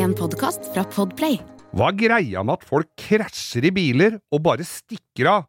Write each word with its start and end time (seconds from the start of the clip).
En 0.00 0.14
podkast 0.16 0.64
fra 0.72 0.80
Podplay. 0.88 1.34
Hva 1.76 1.90
er 1.90 1.96
greia 2.00 2.40
med 2.46 2.54
at 2.56 2.62
folk 2.64 2.88
krasjer 2.96 3.66
i 3.68 3.72
biler 3.74 4.14
og 4.32 4.40
bare 4.46 4.64
stikker 4.64 5.28
av? 5.28 5.42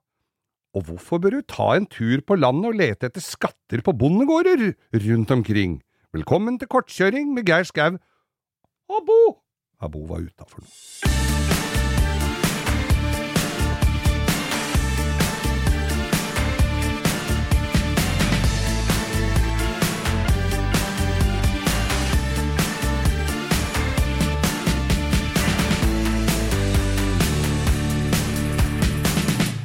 Og 0.75 0.89
hvorfor 0.89 1.21
bør 1.24 1.38
du 1.38 1.46
ta 1.47 1.70
en 1.78 1.88
tur 1.88 2.20
på 2.28 2.36
landet 2.36 2.68
og 2.68 2.76
lete 2.82 3.08
etter 3.08 3.24
skatter 3.24 3.84
på 3.86 3.96
bondegårder 3.96 4.66
rundt 5.06 5.32
omkring? 5.38 5.79
Velkommen 6.12 6.60
til 6.60 6.72
kortkjøring 6.74 7.32
med 7.38 7.48
Geir 7.48 7.64
Skau 7.70 7.96
og 7.96 9.08
Bo. 9.08 9.22
Ja, 9.79 9.87
Bo 9.87 10.03
var 10.12 10.28
utafor 10.28 10.65
nå. 10.65 11.51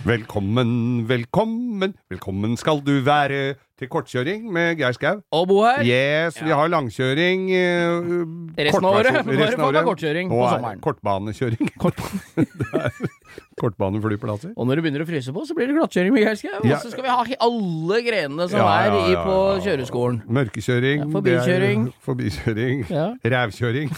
Velkommen, 0.07 1.09
velkommen, 1.09 1.95
velkommen 2.11 2.53
skal 2.57 2.79
du 2.87 2.93
være 3.03 3.57
til 3.75 3.89
kortkjøring 3.91 4.45
med 4.55 4.77
Geir 4.79 4.95
Skau. 4.95 5.17
Og 5.35 5.49
Bo 5.51 5.57
her. 5.65 5.83
Yes, 5.83 6.39
vi 6.39 6.55
har 6.55 6.71
langkjøring. 6.71 7.49
Uh, 7.51 8.55
Resten 8.55 8.87
av 8.87 9.01
året. 9.01 9.19
Nå 9.27 9.35
er 9.35 9.43
det 9.51 9.59
faen 9.59 9.75
meg 9.75 9.89
kortkjøring 9.91 10.31
på 10.31 10.39
er 10.45 10.55
sommeren. 10.55 10.85
Kortbanekjøring. 10.87 11.73
Er 11.75 13.03
Kortbaneflyplasser. 13.61 14.53
Og 14.57 14.69
når 14.69 14.79
det 14.79 14.85
begynner 14.87 15.05
å 15.05 15.09
fryse 15.09 15.33
på, 15.33 15.45
så 15.49 15.57
blir 15.57 15.71
det 15.71 15.77
glattkjøring 15.79 16.13
med 16.15 16.25
Geir 16.27 16.39
Skau. 16.41 16.59
Og 16.61 16.75
så 16.83 16.93
skal 16.93 17.07
vi 17.07 17.13
ha 17.13 17.39
alle 17.47 18.01
grenene 18.05 18.49
som 18.53 18.61
er 18.67 18.97
i 19.01 19.15
på 19.17 19.37
kjøreskolen. 19.65 20.19
Mørkekjøring. 20.39 21.07
Forbikjøring. 21.15 21.87
Forbikjøring. 22.05 22.85
Rævkjøring. 23.25 23.95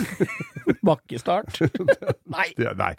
Bakkestart. 0.84 1.60
Nei. 2.28 2.48
Nei. 2.58 2.74
Nei. 2.78 2.92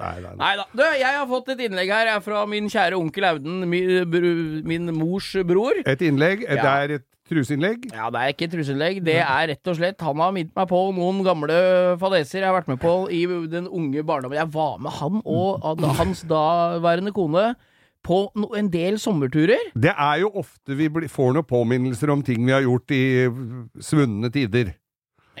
Nei, 0.00 0.14
nei, 0.40 0.52
da. 0.56 0.66
Du, 0.72 0.82
jeg 0.86 1.18
har 1.18 1.28
fått 1.30 1.52
et 1.54 1.64
innlegg 1.66 1.92
her 1.92 2.14
er 2.14 2.24
fra 2.24 2.42
min 2.48 2.70
kjære 2.72 2.98
onkel 2.98 3.26
Auden, 3.30 3.62
min, 3.70 4.64
min 4.66 4.92
mors 4.96 5.32
bror. 5.46 5.82
Et 5.84 6.06
innlegg. 6.06 6.46
Det 6.48 6.64
er 6.64 6.96
et 6.98 7.06
truseinnlegg. 7.30 7.86
Ja, 7.94 8.10
det 8.12 8.20
er 8.20 8.34
ikke 8.34 8.48
truseinnlegg. 8.52 9.00
Det 9.06 9.16
er 9.22 9.48
rett 9.54 9.70
og 9.72 9.76
slett 9.78 10.00
Han 10.04 10.20
har 10.22 10.32
minnet 10.36 10.54
meg 10.58 10.68
på 10.70 10.80
noen 10.96 11.22
gamle 11.26 11.56
fadeser 12.02 12.42
jeg 12.42 12.48
har 12.50 12.56
vært 12.58 12.68
med 12.72 12.80
på 12.82 12.94
i 13.14 13.22
den 13.50 13.68
unge 13.70 14.02
barndommen. 14.06 14.36
Jeg 14.40 14.50
var 14.54 14.78
med 14.82 14.92
han 14.98 15.22
og 15.24 15.64
ad- 15.72 15.86
hans 16.00 16.22
daværende 16.28 17.12
kone 17.16 17.54
på 18.06 18.30
en 18.56 18.68
del 18.72 18.96
sommerturer. 18.98 19.60
Det 19.76 19.92
er 19.92 20.22
jo 20.22 20.30
ofte 20.40 20.74
vi 20.76 20.88
får 20.88 21.34
noen 21.36 21.44
påminnelser 21.46 22.10
om 22.14 22.22
ting 22.24 22.46
vi 22.46 22.52
har 22.54 22.62
gjort 22.64 22.90
i 22.96 23.02
svunne 23.84 24.30
tider. 24.32 24.74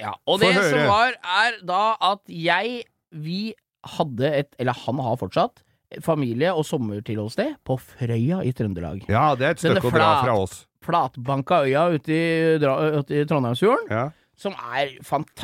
Ja, 0.00 0.12
og 0.26 0.38
Få 0.40 0.44
det 0.46 0.54
høre. 0.56 0.70
som 0.70 0.86
var, 0.88 1.16
er 1.24 1.58
da 1.66 1.82
at 2.12 2.20
jeg 2.28 2.84
Vi 3.12 3.52
hadde 3.98 4.28
et 4.38 4.54
Eller 4.60 4.72
han 4.86 4.98
har 5.02 5.16
fortsatt 5.18 5.64
familie- 6.04 6.52
og 6.54 6.62
sommertilholdssted 6.64 7.56
på 7.66 7.74
Frøya 7.80 8.44
i 8.46 8.52
Trøndelag. 8.54 9.02
Ja, 9.10 9.34
det 9.34 9.46
er 9.48 9.50
et 9.56 9.58
stykke 9.58 9.88
å 9.88 9.90
dra 9.90 10.10
fra 10.22 10.36
oss. 10.38 10.60
Flatbanka 10.90 11.62
øya 11.66 11.86
ute 11.94 12.16
i, 12.16 12.24
ut 13.00 13.10
i 13.14 13.24
Trondheimsfjorden, 13.30 13.88
Ja. 13.90 14.08
som 14.40 14.54
er 14.56 14.94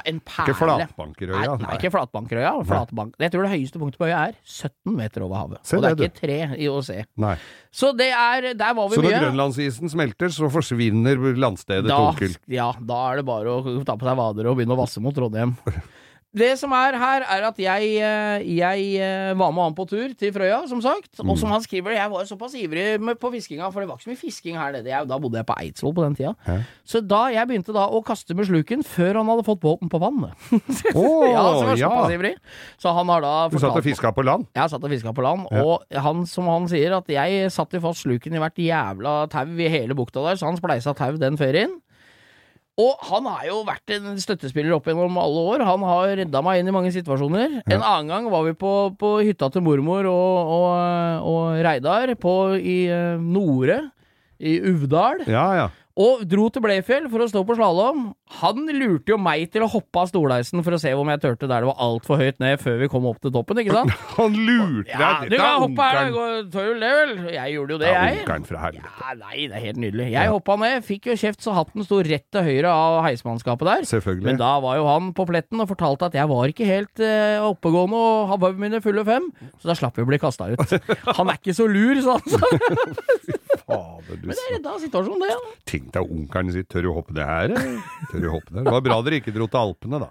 en 0.09 0.21
perle. 0.25 0.47
Ikke 0.49 0.55
Flatbankerøya. 0.57 1.41
Nei, 1.59 1.67
nei, 1.67 1.75
ikke 1.77 1.91
Flatbankerøya. 1.93 2.53
Flatbank. 2.65 3.15
Jeg 3.21 3.33
tror 3.35 3.45
det 3.45 3.51
høyeste 3.53 3.81
punktet 3.83 4.01
på 4.01 4.09
øya 4.09 4.23
er 4.31 4.39
17 4.43 4.97
meter 4.97 5.27
over 5.27 5.37
havet. 5.43 5.61
Se 5.69 5.77
og 5.77 5.83
det 5.85 5.91
er 5.93 5.99
ikke 6.09 6.21
tre 6.21 6.39
i 6.57 6.69
å 6.73 6.79
se. 6.85 7.03
Nei. 7.21 7.35
Så 7.71 7.93
det 7.97 8.09
er 8.09 8.55
Der 8.57 8.73
var 8.75 8.89
vi 8.89 8.97
Så 8.97 9.05
når 9.05 9.19
grønlandsisen 9.27 9.93
smelter, 9.93 10.33
så 10.33 10.49
forsvinner 10.51 11.21
landstedet 11.37 11.89
da, 11.91 11.97
til 11.97 12.09
onkel. 12.09 12.39
Ja, 12.49 12.73
da 12.81 13.03
er 13.13 13.21
det 13.21 13.27
bare 13.29 13.53
å 13.59 13.85
ta 13.85 13.97
på 14.01 14.09
seg 14.09 14.17
vader 14.17 14.49
og 14.49 14.57
begynne 14.57 14.77
å 14.77 14.81
vasse 14.81 15.01
mot 15.05 15.15
Trondheim. 15.15 15.57
Det 16.37 16.51
som 16.61 16.73
er 16.77 16.97
her, 17.01 17.23
er 17.33 17.45
at 17.49 17.57
jeg, 17.57 17.93
eh, 18.05 18.43
jeg 18.59 18.81
eh, 19.01 19.31
var 19.41 19.53
med 19.57 19.63
han 19.71 19.75
på 19.79 19.87
tur 19.89 20.13
til 20.21 20.33
Frøya, 20.35 20.59
som 20.69 20.83
sagt. 20.85 21.15
Og 21.23 21.31
Mm. 21.33 21.37
som 21.41 21.51
han 21.55 21.63
skriver, 21.65 21.95
jeg 21.97 22.11
var 22.13 22.25
såpass 22.29 22.53
ivrig 22.61 23.01
på 23.19 23.31
fiskinga, 23.33 23.71
for 23.73 23.81
det 23.81 23.89
var 23.89 23.97
ikke 23.97 24.05
så 24.05 24.13
mye 24.13 24.21
fisking 24.21 24.57
her 24.61 24.73
nede. 24.73 24.85
Da 25.09 25.17
bodde 25.19 25.39
jeg 25.41 25.47
på 25.49 25.57
Eidsvoll 25.63 25.95
på 25.97 26.05
den 26.05 26.15
tida. 26.19 26.35
Hæ? 26.47 26.59
Så 26.85 27.01
da 27.01 27.23
jeg 27.33 27.49
begynte 27.49 27.73
da 27.73 27.87
å 27.89 28.03
kaste 28.05 28.37
med 28.37 28.45
sluken 28.51 28.85
før 28.85 29.17
han 29.23 29.27
hadde 29.33 29.47
fått 29.49 29.61
båten 29.65 29.89
på 29.89 29.99
vannet. 29.99 30.37
Oh, 30.95 31.25
ja, 31.33 31.41
så 31.57 31.65
var 31.71 31.77
ja. 31.81 31.89
såpass 31.89 32.13
ivrig. 32.19 32.35
Så 32.79 32.93
han 32.95 33.09
har 33.09 33.21
da 33.25 33.49
Du 33.49 33.59
satt 33.59 33.73
og 33.81 33.83
fiska 33.85 34.13
på 34.13 34.23
land? 34.29 34.47
jeg 34.55 34.71
satt 34.71 34.85
og 34.85 34.91
fiska 34.93 35.15
på 35.17 35.23
land, 35.25 35.47
Ja. 35.51 35.65
og 35.65 35.83
han, 36.05 36.27
som 36.27 36.45
han 36.53 36.69
sier, 36.69 36.93
at 36.99 37.09
jeg 37.09 37.51
satt 37.51 37.73
jo 37.73 37.81
fast 37.81 38.05
sluken 38.05 38.35
i 38.37 38.39
hvert 38.45 38.61
jævla 38.61 39.17
tau 39.33 39.47
i 39.57 39.69
hele 39.73 39.95
bukta 39.97 40.21
der, 40.23 40.37
så 40.37 40.47
han 40.53 40.57
spleisa 40.61 40.93
tau 40.95 41.17
den 41.17 41.37
ferien. 41.41 41.81
Og 42.77 43.07
han 43.09 43.25
har 43.31 43.47
jo 43.49 43.63
vært 43.65 43.93
en 43.97 44.19
støttespiller 44.21 44.75
opp 44.77 44.85
gjennom 44.89 45.17
alle 45.17 45.45
år. 45.55 45.65
Han 45.65 45.85
har 45.89 46.11
redda 46.21 46.43
meg 46.45 46.61
inn 46.61 46.69
i 46.69 46.75
mange 46.77 46.93
situasjoner. 46.93 47.63
En 47.65 47.81
annen 47.81 48.11
gang 48.13 48.29
var 48.33 48.45
vi 48.45 48.53
på, 48.59 48.73
på 49.01 49.13
hytta 49.25 49.49
til 49.55 49.65
mormor 49.65 50.05
og, 50.11 50.53
og, 50.59 51.31
og 51.31 51.63
Reidar 51.65 52.13
på, 52.21 52.35
i 52.61 52.79
eh, 52.93 53.17
Nore, 53.17 53.81
i 54.37 54.59
Uvdal. 54.61 55.25
Ja, 55.25 55.47
ja. 55.57 55.71
Og 55.97 56.27
dro 56.29 56.51
til 56.53 56.61
Blefjell 56.61 57.07
for 57.09 57.25
å 57.25 57.27
stå 57.31 57.41
på 57.49 57.55
slalåm. 57.57 58.11
Han 58.43 58.67
lurte 58.77 59.15
jo 59.15 59.17
meg 59.17 59.47
til 59.49 59.63
å 59.65 59.69
hoppe 59.73 60.03
av 60.03 60.11
stolheisen 60.11 60.61
for 60.61 60.77
å 60.77 60.81
se 60.81 60.91
om 60.93 61.09
jeg 61.09 61.23
turte 61.23 61.49
der 61.49 61.65
det 61.65 61.71
var 61.71 61.79
altfor 61.81 62.21
høyt 62.21 62.37
ned 62.43 62.61
før 62.61 62.77
vi 62.83 62.89
kom 62.93 63.07
opp 63.09 63.23
til 63.25 63.33
toppen, 63.33 63.63
ikke 63.63 63.79
sant? 63.79 63.95
Han 64.19 64.37
lurte 64.37 64.91
deg? 64.91 65.01
Ja, 65.01 65.13
du 65.25 65.37
kan 65.41 65.63
hoppe 65.63 65.87
her, 65.89 66.11
det 66.13 66.51
tør 66.53 66.69
jo 66.69 66.75
det 66.83 66.91
vel? 66.99 67.15
Jeg 67.33 67.55
gjorde 67.55 67.77
jo 67.77 67.81
det, 67.81 67.95
jeg. 67.95 68.19
Det 68.27 68.35
er 68.35 68.45
fra 68.51 68.65
helvete. 68.67 68.93
Ja, 69.01 69.15
nei, 69.23 69.39
det 69.39 69.57
er 69.57 69.65
helt 69.65 69.81
nydelig. 69.87 70.11
Jeg 70.13 70.35
hoppa 70.35 70.59
ned, 70.61 70.85
fikk 70.85 71.09
jo 71.13 71.17
kjeft 71.25 71.47
så 71.47 71.57
hatten 71.57 71.89
sto 71.89 72.03
rett 72.05 72.27
til 72.35 72.45
høyre 72.51 72.77
av 72.77 72.99
heismannskapet 73.07 73.71
der. 73.73 73.89
Selvfølgelig. 73.95 74.29
Men 74.29 74.43
da 74.43 74.53
var 74.67 74.77
jo 74.83 74.87
han 74.91 75.11
på 75.17 75.29
pletten 75.33 75.65
og 75.65 75.73
fortalte 75.73 76.11
at 76.11 76.21
jeg 76.21 76.33
var 76.35 76.53
ikke 76.53 76.69
helt 76.69 77.05
eh, 77.07 77.41
oppegående 77.41 78.05
og 78.05 78.35
hadde 78.35 78.53
mine 78.61 78.83
fulle 78.85 79.07
fem, 79.09 79.33
så 79.63 79.73
da 79.73 79.81
slapp 79.81 79.97
vi 79.97 80.05
å 80.05 80.13
bli 80.13 80.21
kasta 80.21 80.53
ut. 80.53 80.77
Han 81.17 81.33
er 81.33 81.41
ikke 81.41 81.57
så 81.57 81.65
lur, 81.71 81.97
sa 82.05 82.19
han. 82.21 83.41
Fader, 83.67 84.21
du 84.23 84.29
Men 84.31 84.39
det 84.39 84.45
redda 84.55 84.75
situasjonen, 84.85 85.23
det. 85.25 85.31
Ja. 85.33 85.55
Tenk 85.67 85.89
deg 85.97 86.13
onkelen 86.17 86.53
sin. 86.55 86.67
tør 86.71 86.87
du 86.87 86.91
hoppe 86.95 87.17
det 87.17 87.27
her? 87.27 87.49
eller? 87.51 87.81
Tør 88.13 88.23
du 88.23 88.29
hoppe 88.31 88.55
det? 88.55 88.63
Det 88.63 88.75
var 88.77 88.85
bra 88.87 88.99
dere 89.07 89.19
ikke 89.19 89.35
dro 89.35 89.49
til 89.51 89.63
Alpene, 89.63 90.01
da. 90.05 90.11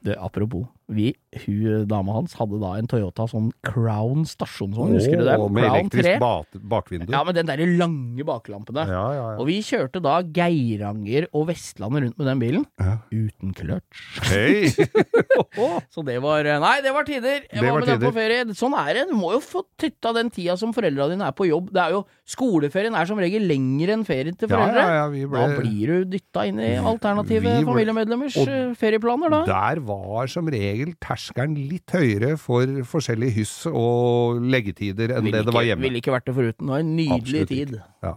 Du, 0.00 0.12
apropos, 0.16 0.64
vi, 0.94 1.14
hun 1.44 1.86
dama 1.90 2.12
hans 2.16 2.34
hadde 2.38 2.60
da 2.62 2.74
en 2.78 2.86
Toyota 2.90 3.26
sånn 3.30 3.50
Crown 3.66 4.24
stasjonsvogn, 4.28 4.94
husker 4.98 5.18
du 5.20 5.24
det? 5.26 5.36
Med 5.50 5.64
Crown 5.64 5.78
elektrisk 5.80 6.20
bak 6.22 6.58
bakvindu. 6.74 7.10
Ja, 7.12 7.22
med 7.26 7.34
den 7.38 7.46
derre 7.50 7.66
lange 7.78 8.24
baklampene. 8.28 8.86
ja, 8.88 9.04
ja. 9.18 9.26
Og 9.38 9.46
vi 9.50 9.58
kjørte 9.66 10.00
da 10.04 10.20
Geiranger 10.22 11.26
og 11.34 11.48
Vestlandet 11.50 12.04
rundt 12.06 12.18
med 12.18 12.26
den 12.30 12.42
bilen, 12.44 12.66
Ja. 12.80 12.98
uten 13.12 13.54
kløtsj. 13.54 14.04
Hey. 14.30 14.70
Så 15.94 16.02
det 16.06 16.18
var 16.22 16.44
Nei, 16.44 16.76
det 16.84 16.92
var 16.94 17.04
tider. 17.06 17.44
Jeg 17.48 17.60
Det 17.60 17.70
var 17.70 17.80
med 17.80 17.88
den 17.88 18.02
på 18.02 18.12
ferie. 18.14 18.44
Sånn 18.56 18.74
er 18.78 18.92
det. 18.98 19.04
Du 19.10 19.14
må 19.18 19.32
jo 19.34 19.40
få 19.42 19.62
tytta 19.80 20.12
den 20.16 20.30
tida 20.34 20.56
som 20.60 20.72
foreldra 20.74 21.08
dine 21.10 21.26
er 21.28 21.34
på 21.36 21.46
jobb. 21.48 21.70
Det 21.74 21.82
er 21.82 21.94
jo 21.96 22.04
Skoleferien 22.28 22.94
er 22.96 23.06
som 23.08 23.18
regel 23.20 23.44
lengre 23.48 23.92
enn 23.94 24.04
ferien 24.06 24.36
til 24.38 24.48
foreldre. 24.48 24.80
ja, 24.80 24.94
ja, 25.02 25.08
vi 25.12 25.24
ble- 25.28 25.42
Da 25.44 25.60
blir 25.60 25.86
du 25.86 26.04
dytta 26.16 26.46
inn 26.48 26.58
i 26.60 26.70
alternative 26.80 27.42
ble- 27.44 27.64
familiemedlemmers 27.68 28.36
Og 28.40 28.48
eh, 28.48 28.74
ferieplaner, 28.80 29.30
da. 29.30 29.40
Der 29.48 29.80
var 29.84 30.26
som 30.32 30.46
regel 30.48 30.83
terskelen 31.02 31.56
litt 31.70 31.94
høyere 31.94 32.34
for 32.40 32.68
forskjellige 32.90 33.36
hyss 33.38 33.54
og 33.70 34.42
leggetider 34.42 35.16
enn 35.16 35.24
Ville 35.26 35.40
det 35.42 35.48
det 35.48 35.56
var 35.56 35.66
hjemme. 35.66 35.86
Ville 35.86 36.02
ikke 36.02 36.14
vært 36.14 36.28
det 36.28 36.36
foruten. 36.36 36.66
Det 36.66 36.72
var 36.74 36.84
en 36.84 36.94
nydelig 36.98 37.20
Absolutt 37.20 37.52
tid. 37.54 37.76
Ja. 38.04 38.14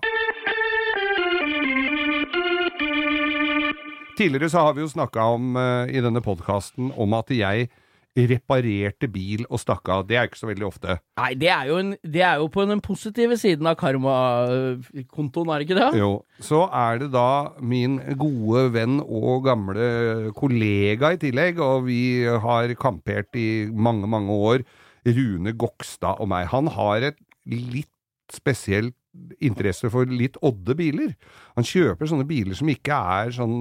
Tidligere 4.17 4.49
så 4.49 4.63
har 4.65 4.73
vi 4.73 4.81
jo 4.81 4.89
snakka 4.89 5.27
om 5.37 5.57
eh, 5.61 5.93
i 5.93 6.01
denne 6.01 6.21
podkasten 6.25 6.89
om 6.97 7.13
at 7.13 7.29
jeg 7.33 7.69
reparerte 8.17 9.09
bil 9.11 9.43
og 9.47 9.61
stakk 9.61 9.89
av. 9.93 10.05
Det 10.09 10.17
er 10.17 10.29
ikke 10.29 10.39
så 10.39 10.49
veldig 10.49 10.65
ofte. 10.67 10.97
Nei, 11.19 11.31
det 11.39 11.51
er 11.53 11.69
jo, 11.69 11.77
en, 11.81 11.91
det 12.01 12.23
er 12.25 12.41
jo 12.41 12.49
på 12.53 12.65
den 12.69 12.81
positive 12.83 13.37
siden 13.39 13.69
av 13.69 13.77
karmakontoen, 13.79 15.51
er 15.53 15.61
det 15.61 15.67
ikke 15.67 15.79
det? 15.79 16.01
Jo, 16.01 16.11
så 16.43 16.63
er 16.73 17.03
det 17.03 17.11
da 17.13 17.53
min 17.61 17.99
gode 18.19 18.67
venn 18.75 18.99
og 19.03 19.45
gamle 19.47 20.31
kollega 20.37 21.13
i 21.13 21.21
tillegg, 21.21 21.61
og 21.63 21.85
vi 21.87 22.01
har 22.25 22.73
kampert 22.81 23.37
i 23.37 23.67
mange, 23.71 24.09
mange 24.09 24.41
år, 24.51 24.65
Rune 25.07 25.53
Gokstad 25.55 26.19
og 26.19 26.27
meg. 26.33 26.49
Han 26.51 26.67
har 26.75 27.11
et 27.13 27.21
litt 27.47 27.93
spesielt 28.33 28.95
interesse 29.41 29.89
for 29.91 30.09
litt 30.09 30.37
odde 30.45 30.75
biler. 30.77 31.13
Han 31.55 31.65
kjøper 31.65 32.09
sånne 32.09 32.27
biler 32.27 32.57
som 32.57 32.69
ikke 32.71 32.97
er 33.17 33.33
sånn 33.37 33.55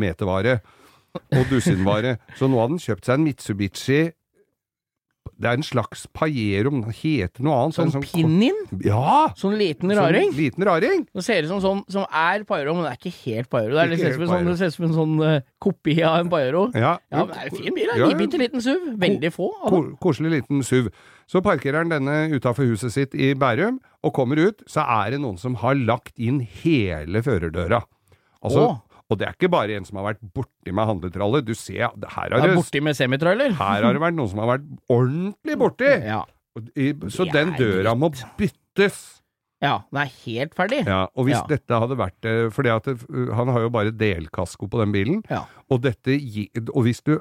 metervare 0.00 0.60
og 1.16 1.50
dusinvare. 1.50 2.16
Så 2.38 2.48
nå 2.50 2.60
hadde 2.60 2.76
han 2.76 2.86
kjøpt 2.86 3.08
seg 3.08 3.18
en 3.18 3.26
Mitsubishi 3.26 4.00
det 5.36 5.48
er 5.50 5.58
en 5.58 5.64
slags 5.66 6.06
Pajero, 6.16 6.70
men 6.72 6.84
den 6.86 6.94
heter 6.96 7.44
noe 7.44 7.56
annet. 7.60 7.76
Sånn 7.76 7.92
sånn 7.92 8.04
pinin? 8.04 8.56
Ja! 8.84 9.26
Sånn 9.38 9.56
liten 9.58 9.92
raring? 9.96 10.30
Sånn 10.30 10.40
liten 10.40 10.66
raring. 10.68 11.02
Det 11.12 11.24
ser 11.26 11.44
ut 11.44 11.50
som 11.50 11.60
sånn 11.64 11.82
som 11.92 12.06
er 12.08 12.46
Pajero, 12.48 12.76
men 12.76 12.86
det 12.86 12.92
er 12.94 13.00
ikke 13.00 13.14
helt 13.26 13.50
Pajero. 13.52 13.74
Det, 13.76 13.82
er, 13.82 13.92
det, 13.92 13.98
ser 14.00 14.14
ut 14.14 14.76
som 14.78 14.86
en 14.86 14.94
sånn, 14.94 14.94
sånn 14.96 15.26
eh, 15.26 15.44
kopi 15.62 15.98
av 16.06 16.22
en 16.22 16.32
Pajero. 16.32 16.68
Ja, 16.72 16.94
Ja, 17.12 17.24
men 17.24 17.34
det 17.34 17.42
er 17.42 17.50
en 17.50 17.58
fin 17.58 17.76
bil. 17.76 17.90
Ja, 17.90 17.98
En 17.98 18.14
ja. 18.14 18.20
bitte 18.22 18.40
liten 18.40 18.64
SUV. 18.64 18.88
Veldig 19.02 19.32
få. 19.34 19.50
Ko 19.66 19.82
koselig 20.02 20.38
liten 20.38 20.64
SUV. 20.64 20.88
Så 21.28 21.42
parkerer 21.44 21.82
han 21.82 21.92
denne 21.92 22.16
utafor 22.32 22.68
huset 22.70 22.94
sitt 22.94 23.16
i 23.18 23.34
Bærum, 23.36 23.80
og 24.06 24.14
kommer 24.16 24.40
ut, 24.40 24.64
så 24.70 24.86
er 25.02 25.16
det 25.16 25.20
noen 25.24 25.40
som 25.42 25.58
har 25.60 25.76
lagt 25.76 26.16
inn 26.22 26.40
hele 26.62 27.20
førerdøra. 27.26 27.82
Altså, 28.46 28.68
Åh. 28.70 28.82
Og 29.10 29.18
det 29.20 29.28
er 29.28 29.34
ikke 29.36 29.50
bare 29.52 29.76
en 29.78 29.84
som 29.86 29.98
har 30.00 30.08
vært 30.14 30.22
borti 30.34 30.72
med 30.74 30.88
handletraller. 30.88 31.44
Du 31.46 31.54
ser, 31.54 31.84
her 31.86 32.08
har 32.16 32.32
Er 32.40 32.48
det, 32.48 32.56
borti 32.58 32.80
med 32.82 32.96
semitrailer. 32.98 33.52
her 33.54 33.82
har 33.86 33.92
det 33.94 34.00
vært 34.02 34.16
noen 34.18 34.28
som 34.32 34.40
har 34.42 34.56
vært 34.58 34.66
ordentlig 34.90 35.58
borti! 35.60 35.92
Ja. 36.12 36.24
Så 37.12 37.26
den 37.30 37.50
er 37.52 37.58
døra 37.60 37.92
må 37.94 38.08
byttes. 38.38 39.20
ja, 39.60 39.82
den 39.92 39.98
er 40.00 40.10
helt 40.24 40.54
ferdig. 40.56 40.78
Ja, 40.86 41.02
og 41.14 41.26
hvis 41.28 41.36
Ja. 41.36 41.42
dette 41.50 41.78
hadde 41.82 41.96
vært 42.00 42.24
eh, 42.24 42.48
fordi 42.50 42.70
at 42.72 42.86
han 43.36 43.48
har 43.52 43.60
jo 43.60 43.68
bare 43.70 43.92
delkasko 43.92 44.66
på 44.68 44.80
den 44.80 44.92
bilen. 44.94 45.22
Ja. 45.30 45.42
Og 45.70 45.82
dette 45.84 46.16
Og 46.74 46.82
hvis 46.86 47.02
du 47.04 47.18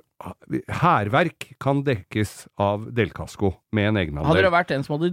Hærverk 0.70 1.50
kan 1.60 1.84
dekkes 1.84 2.48
av 2.58 2.88
delkasko 2.96 3.54
med 3.76 3.92
en 3.98 4.18
Hadde 4.24 4.42
det 4.46 4.52
vært 4.54 4.72
en 4.72 4.84
som 4.84 4.98
hadde 5.00 5.12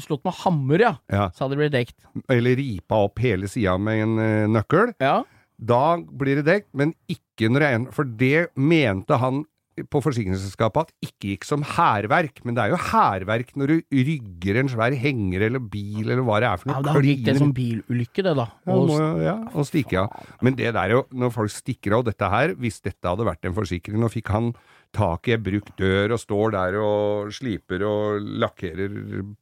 slått 0.00 0.24
med 0.24 0.34
hammer, 0.44 0.78
ja, 0.80 0.94
Ja. 1.10 1.28
så 1.30 1.44
hadde 1.48 1.56
det 1.56 1.70
blitt 1.70 1.76
dekt. 1.76 1.96
Eller 2.30 2.56
ripa 2.56 2.94
opp 3.04 3.18
hele 3.18 3.48
sida 3.48 3.76
med 3.78 4.02
en 4.02 4.18
eh, 4.18 4.46
nøkkel. 4.46 4.94
Ja. 5.00 5.24
Da 5.58 5.96
blir 5.98 6.38
det 6.38 6.46
dekt, 6.46 6.68
men 6.72 6.94
ikke 7.10 7.50
når 7.50 7.64
en 7.72 7.86
For 7.94 8.04
det 8.04 8.48
mente 8.54 9.18
han 9.18 9.44
på 9.78 10.00
forsikringsselskapet 10.02 10.88
at 10.88 10.92
ikke 11.06 11.28
gikk 11.36 11.44
som 11.46 11.62
hærverk. 11.62 12.40
Men 12.42 12.56
det 12.56 12.64
er 12.64 12.72
jo 12.72 12.80
hærverk 12.82 13.52
når 13.54 13.70
du 13.70 13.76
rygger 13.94 14.58
en 14.58 14.70
svær 14.72 14.94
henger 14.98 15.44
eller 15.46 15.62
bil 15.62 16.02
eller 16.08 16.24
hva 16.26 16.40
det 16.42 16.48
er 16.48 16.56
for 16.58 16.70
noe. 16.72 16.80
ja 16.80 16.86
da 16.88 17.02
gikk 17.06 17.22
det 17.28 17.36
som 17.38 17.52
bilulykke, 17.54 18.24
det, 18.26 18.34
da. 18.40 18.48
Ja, 18.66 18.72
Og- 18.74 18.88
må, 18.90 18.98
ja, 19.22 19.36
og 19.54 19.68
stikke 19.68 20.00
av. 20.02 20.24
Men 20.42 20.56
det 20.58 20.72
der 20.74 20.90
jo, 20.96 21.04
når 21.12 21.30
folk 21.32 21.50
stikker 21.54 21.94
av 21.98 22.04
dette 22.10 22.28
her, 22.28 22.54
hvis 22.58 22.80
dette 22.82 23.06
hadde 23.06 23.28
vært 23.28 23.44
en 23.46 23.54
forsikring, 23.54 24.00
nå 24.02 24.10
fikk 24.10 24.28
han 24.34 24.50
tak 24.92 25.28
i 25.28 25.32
ei 25.36 25.36
brukt 25.36 25.76
dør 25.76 26.12
og 26.16 26.18
står 26.18 26.50
der 26.56 26.80
og 26.82 27.30
sliper 27.30 27.82
og 27.86 28.20
lakkerer 28.40 28.90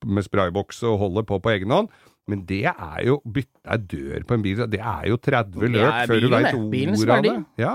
med 0.04 0.24
sprayboks 0.26 0.82
og 0.84 0.98
holder 0.98 1.22
på 1.24 1.40
på 1.40 1.52
egen 1.56 1.70
hånd. 1.70 1.88
Men 2.26 2.42
det 2.48 2.64
er 2.66 3.00
jo 3.06 3.20
bytte 3.22 3.62
ei 3.70 3.78
dør 3.78 4.24
på 4.26 4.34
en 4.34 4.42
bil, 4.42 4.64
det 4.72 4.80
er 4.82 5.06
jo 5.12 5.16
30 5.22 5.60
Det 5.62 5.70
løp 5.76 6.00
før 6.10 6.20
du 6.24 6.28
veit 6.32 6.48
det. 6.50 6.88
Ordet 6.96 7.16
av 7.16 7.22
det. 7.22 7.36
Ja. 7.62 7.74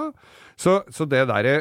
Så, 0.59 0.73
så 0.91 1.07
det 1.09 1.23
derre 1.29 1.53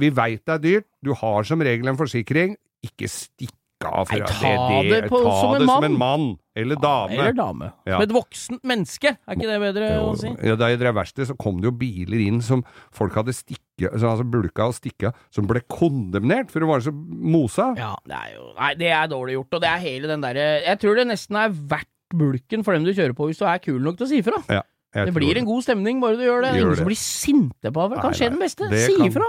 Vi 0.00 0.08
veit 0.16 0.42
det 0.48 0.54
er 0.56 0.64
dyrt, 0.64 0.88
du 1.04 1.12
har 1.14 1.44
som 1.44 1.60
regel 1.62 1.92
en 1.92 2.00
forsikring, 2.00 2.56
ikke 2.84 3.10
stikk 3.12 3.52
av 3.84 4.08
fra 4.08 4.16
Nei, 4.18 4.26
ta 4.26 4.52
det, 4.82 4.88
det 4.90 5.10
på- 5.12 5.20
ta 5.22 5.34
som 5.38 5.52
en 5.54 5.68
som 5.68 5.84
en 5.86 5.98
mann. 5.98 6.24
Eller 6.58 6.74
dame. 6.82 7.14
Eller 7.14 7.36
dame. 7.36 7.68
Ja. 7.86 7.98
Som 8.00 8.02
et 8.08 8.14
voksent 8.16 8.64
menneske, 8.66 9.12
er 9.14 9.36
ikke 9.36 9.46
det 9.46 9.58
bedre 9.62 9.90
å 10.02 10.16
si? 10.18 10.32
Ja, 10.42 10.56
da 10.58 10.66
jeg 10.72 10.80
drev 10.80 10.96
verksted, 10.96 11.28
så 11.28 11.36
kom 11.38 11.60
det 11.62 11.68
jo 11.68 11.74
biler 11.78 12.24
inn 12.24 12.40
som 12.42 12.64
folk 12.90 13.14
hadde 13.14 13.30
stikket, 13.36 13.92
altså 13.92 14.26
bulka 14.26 14.66
og 14.72 14.74
stikka, 14.74 15.12
som 15.30 15.46
ble 15.46 15.62
kondemnert, 15.70 16.50
for 16.50 16.66
å 16.66 16.72
var 16.72 16.82
så 16.82 16.90
mosa. 16.90 17.68
Ja, 17.78 17.92
det 18.08 18.18
er 18.18 18.34
jo 18.34 18.48
Nei, 18.58 18.72
det 18.80 18.90
er 18.90 19.06
dårlig 19.14 19.38
gjort, 19.38 19.54
og 19.54 19.62
det 19.62 19.70
er 19.70 19.84
hele 19.84 20.10
den 20.10 20.24
derre 20.26 20.48
Jeg 20.64 20.80
tror 20.82 20.98
det 20.98 21.06
nesten 21.12 21.38
er 21.38 21.54
verdt 21.54 21.92
bulken 22.14 22.64
for 22.64 22.72
dem 22.76 22.84
du 22.84 22.92
kjører 22.94 23.14
på, 23.16 23.26
hvis 23.30 23.38
du 23.40 23.44
er 23.48 23.58
kul 23.58 23.80
nok 23.82 23.98
til 23.98 24.06
å 24.06 24.10
si 24.10 24.18
ifra. 24.22 24.38
Ja, 24.48 24.62
Det 24.94 25.12
blir 25.14 25.28
blir 25.34 25.36
en 25.42 25.44
god 25.48 25.62
stemning 25.66 26.00
bare 26.00 26.16
du 26.16 26.24
gjør 26.24 26.42
det. 26.46 26.52
Gjør 26.54 26.60
Ingen 26.60 26.70
det. 26.70 26.78
som 26.78 26.86
blir 26.88 27.00
sinte 27.02 27.72
på 27.72 27.88
det. 27.92 28.00
Kan 28.00 28.12
skje 28.16 28.30
den 28.30 28.38
beste. 28.40 28.68
Det 28.70 28.86
Si 28.86 28.96
ifra. 29.08 29.28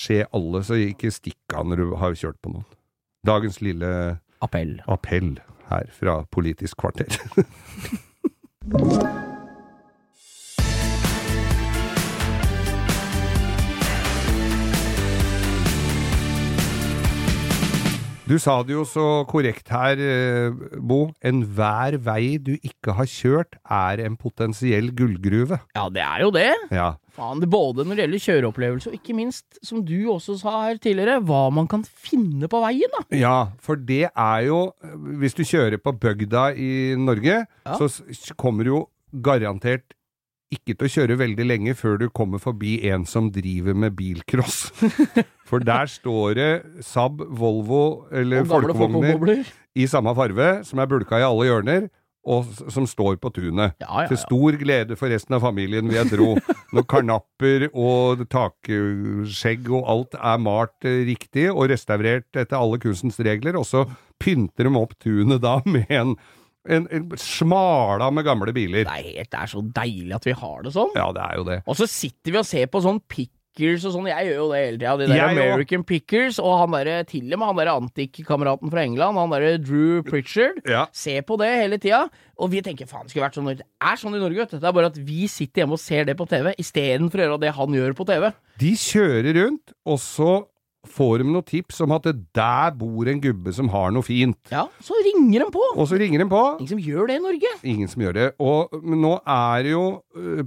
Skje 0.00 0.20
alle, 0.32 0.62
så 0.64 0.74
ikke 0.80 1.10
stikk 1.12 1.56
av 1.56 1.66
når 1.66 1.76
du 1.76 1.94
har 1.96 2.12
kjørt 2.14 2.40
på 2.42 2.52
noen. 2.52 2.64
Dagens 3.26 3.60
lille 3.60 4.18
Appell. 4.40 4.78
appell 4.88 5.34
her 5.68 5.86
fra 5.92 6.24
Politisk 6.32 6.76
kvarter. 6.80 7.08
Du 18.30 18.36
sa 18.38 18.60
det 18.62 18.76
jo 18.76 18.84
så 18.86 19.04
korrekt 19.26 19.72
her, 19.74 19.98
eh, 19.98 20.52
Bo. 20.78 21.00
Enhver 21.26 21.96
vei 21.98 22.36
du 22.38 22.52
ikke 22.62 22.94
har 22.94 23.08
kjørt, 23.10 23.56
er 23.66 24.02
en 24.04 24.14
potensiell 24.20 24.92
gullgruve. 24.94 25.58
Ja, 25.74 25.88
det 25.90 26.04
er 26.04 26.22
jo 26.22 26.30
det. 26.36 26.52
Ja. 26.70 26.92
Faen, 27.16 27.40
det 27.42 27.48
både 27.50 27.82
når 27.82 27.98
det 27.98 28.04
gjelder 28.04 28.22
kjøreopplevelse, 28.28 28.92
og 28.92 29.00
ikke 29.00 29.16
minst, 29.18 29.58
som 29.66 29.82
du 29.82 29.96
også 30.14 30.38
sa 30.38 30.52
her 30.68 30.78
tidligere, 30.78 31.18
hva 31.26 31.48
man 31.52 31.66
kan 31.66 31.82
finne 31.82 32.46
på 32.46 32.62
veien, 32.62 32.94
da. 32.94 33.02
Ja, 33.18 33.36
for 33.58 33.74
det 33.74 34.04
er 34.14 34.46
jo 34.46 34.60
Hvis 35.20 35.34
du 35.34 35.42
kjører 35.42 35.78
på 35.82 35.92
bygda 35.98 36.52
i 36.54 36.94
Norge, 36.96 37.46
Ja. 37.66 37.74
så 37.74 37.88
kommer 38.36 38.64
du 38.64 38.70
jo 38.70 38.88
garantert 39.20 39.94
ikke 40.50 40.74
til 40.74 40.86
å 40.88 40.90
kjøre 40.90 41.18
veldig 41.20 41.46
lenge 41.46 41.76
før 41.78 42.00
du 42.00 42.08
kommer 42.10 42.42
forbi 42.42 42.80
en 42.90 43.06
som 43.06 43.28
driver 43.30 43.76
med 43.78 43.94
bilcross. 43.98 44.70
For 45.50 45.62
der 45.62 45.90
står 45.90 46.34
det 46.38 46.50
Saab, 46.86 47.22
Volvo 47.22 48.10
eller 48.10 48.42
Og 48.44 48.50
folkevogner 48.50 49.46
i 49.78 49.86
samme 49.90 50.14
farve, 50.18 50.50
som 50.66 50.82
er 50.82 50.90
bulka 50.90 51.20
i 51.20 51.26
alle 51.26 51.46
hjørner, 51.46 51.88
og 52.30 52.48
som 52.68 52.84
står 52.88 53.16
på 53.22 53.30
tunet. 53.32 53.78
Ja, 53.80 54.02
ja, 54.02 54.08
Til 54.10 54.18
stor 54.20 54.58
glede 54.60 54.96
for 54.98 55.08
resten 55.12 55.36
av 55.38 55.44
familien 55.44 55.88
vil 55.88 56.00
jeg 56.00 56.10
tro. 56.12 56.34
Når 56.74 56.86
karnapper 56.90 57.68
og 57.70 58.26
takskjegg 58.30 59.70
og 59.70 59.88
alt 59.94 60.18
er 60.18 60.42
malt 60.42 60.88
eh, 60.88 61.00
riktig 61.08 61.48
og 61.50 61.70
restaurert 61.72 62.28
etter 62.36 62.58
alle 62.58 62.80
kunstens 62.82 63.18
regler, 63.24 63.56
og 63.56 63.64
så 63.66 63.86
pynter 64.20 64.68
de 64.68 64.76
opp 64.82 64.98
tunet 65.00 65.40
da 65.42 65.58
med 65.64 65.88
en, 65.96 66.14
en, 66.68 66.86
en 66.92 67.10
smala 67.16 68.10
med 68.12 68.26
gamle 68.26 68.52
biler. 68.56 68.84
Det 68.84 68.92
er, 68.92 69.10
helt, 69.16 69.32
det 69.32 69.42
er 69.42 69.50
så 69.50 69.64
deilig 69.80 70.16
at 70.16 70.26
vi 70.28 70.36
har 70.36 70.64
det 70.66 70.72
sånn. 70.76 70.94
Ja, 70.98 71.10
det 71.16 71.26
er 71.26 71.36
jo 71.40 71.44
det. 71.48 71.60
Og 71.66 71.78
så 71.78 71.88
sitter 71.90 72.34
vi 72.34 72.40
og 72.42 72.48
ser 72.48 72.70
på 72.72 72.82
sånn 72.84 73.00
pickers 73.08 73.86
og 73.88 73.94
sånn, 73.96 74.06
jeg 74.08 74.28
gjør 74.28 74.36
jo 74.38 74.48
det 74.52 74.60
hele 74.60 74.78
tida, 74.78 74.92
de 74.96 75.06
der 75.08 75.16
Jeg 75.16 75.24
American 75.24 75.54
American 75.54 75.84
pickers, 75.88 76.38
og 76.40 76.54
han 76.60 76.76
derre, 76.76 76.98
til 77.08 77.32
og 77.32 77.40
med 77.40 77.50
han 77.50 77.58
derre 77.58 77.78
antikkameraten 77.80 78.72
fra 78.72 78.84
England, 78.86 79.18
han 79.20 79.34
derre 79.34 79.56
Drew 79.60 80.04
Pritchard. 80.06 80.60
Ja. 80.68 80.84
Se 80.96 81.16
på 81.26 81.40
det 81.40 81.50
hele 81.50 81.80
tida, 81.82 82.04
og 82.40 82.52
vi 82.52 82.62
tenker 82.64 82.88
faen, 82.88 83.08
det 83.08 83.14
skulle 83.14 83.26
vært 83.26 83.40
sånn. 83.40 83.50
Det 83.58 83.66
er 83.66 84.00
sånn 84.00 84.16
i 84.16 84.22
Norge, 84.22 84.44
vet 84.44 84.54
du. 84.54 84.60
Det 84.60 84.70
er 84.70 84.78
bare 84.78 84.92
at 84.92 85.00
vi 85.10 85.26
sitter 85.32 85.64
hjemme 85.64 85.76
og 85.76 85.82
ser 85.82 86.08
det 86.08 86.16
på 86.20 86.28
TV, 86.30 86.52
istedenfor 86.62 87.20
å 87.20 87.26
gjøre 87.26 87.42
det 87.42 87.56
han 87.58 87.80
gjør 87.80 87.98
på 87.98 88.08
TV. 88.12 88.30
De 88.60 88.72
kjører 88.84 89.32
rundt, 89.40 89.76
og 89.88 90.00
så 90.04 90.32
får 90.88 91.18
de 91.20 91.24
noen 91.28 91.44
tips 91.44 91.80
om 91.84 91.92
at 91.92 92.06
det 92.08 92.14
der 92.36 92.70
bor 92.78 93.08
en 93.10 93.20
gubbe 93.20 93.52
som 93.52 93.68
har 93.72 93.90
noe 93.92 94.04
fint. 94.06 94.38
Ja, 94.52 94.62
så 94.80 94.96
ringer 95.04 95.44
de 95.44 95.48
på. 95.52 95.62
Og 95.76 95.88
så 95.90 95.98
ringer 96.00 96.22
de 96.22 96.26
på. 96.30 96.40
Ingen 96.60 96.70
som 96.72 96.80
gjør 96.80 97.10
det 97.10 97.16
i 97.18 97.22
Norge. 97.24 97.50
Ingen 97.68 97.90
som 97.92 98.04
gjør 98.04 98.16
det. 98.16 98.26
Og 98.40 98.72
nå 98.80 99.12
er 99.28 99.66
det 99.66 99.74
jo 99.74 99.82
øh, 100.16 100.40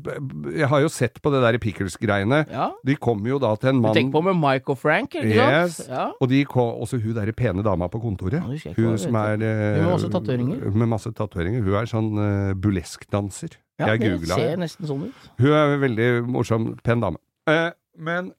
Jeg 0.58 0.70
har 0.72 0.82
jo 0.82 0.90
sett 0.90 1.22
på 1.22 1.32
det 1.34 1.44
der 1.46 1.60
Pickles-greiene. 1.62 2.44
Ja. 2.50 2.70
De 2.86 2.96
kommer 2.96 3.30
jo 3.36 3.40
da 3.44 3.54
til 3.62 3.70
en 3.74 3.82
Du 3.82 3.88
mann 3.88 3.98
tenker 3.98 4.16
på 4.18 4.24
med 4.26 4.40
Mike 4.42 4.74
og 4.74 4.80
Frank, 4.82 5.14
ikke 5.20 5.34
Yes. 5.38 5.78
sant? 5.84 5.92
Ja. 5.94 6.08
Og 6.20 6.30
de 6.34 6.44
kom, 6.50 6.74
også 6.82 6.98
hun 7.04 7.14
derre 7.18 7.34
pene 7.38 7.64
dama 7.66 7.88
på 7.94 8.02
kontoret. 8.02 8.42
Ja, 8.42 8.74
hun 8.78 8.98
som 8.98 9.16
er 9.22 9.38
Hun 9.38 9.84
med 9.84 9.92
masse 9.94 10.10
tatoveringer. 10.10 10.66
Med 10.74 10.88
masse 10.96 11.14
tatoveringer. 11.14 11.62
Hun 11.62 11.78
er 11.78 11.90
sånn 11.94 12.12
uh, 12.18 12.54
burleskdanser. 12.58 13.60
Ja, 13.80 13.94
jeg 13.94 14.04
googla 14.06 14.36
ser 14.38 14.60
nesten 14.62 14.86
sånn 14.90 15.08
ut. 15.10 15.30
Hun 15.42 15.50
er 15.54 15.76
en 15.78 15.82
veldig 15.82 16.10
morsom, 16.30 16.68
pen 16.86 17.02
dame. 17.02 17.18
Eh, 17.50 17.72
men 17.98 18.32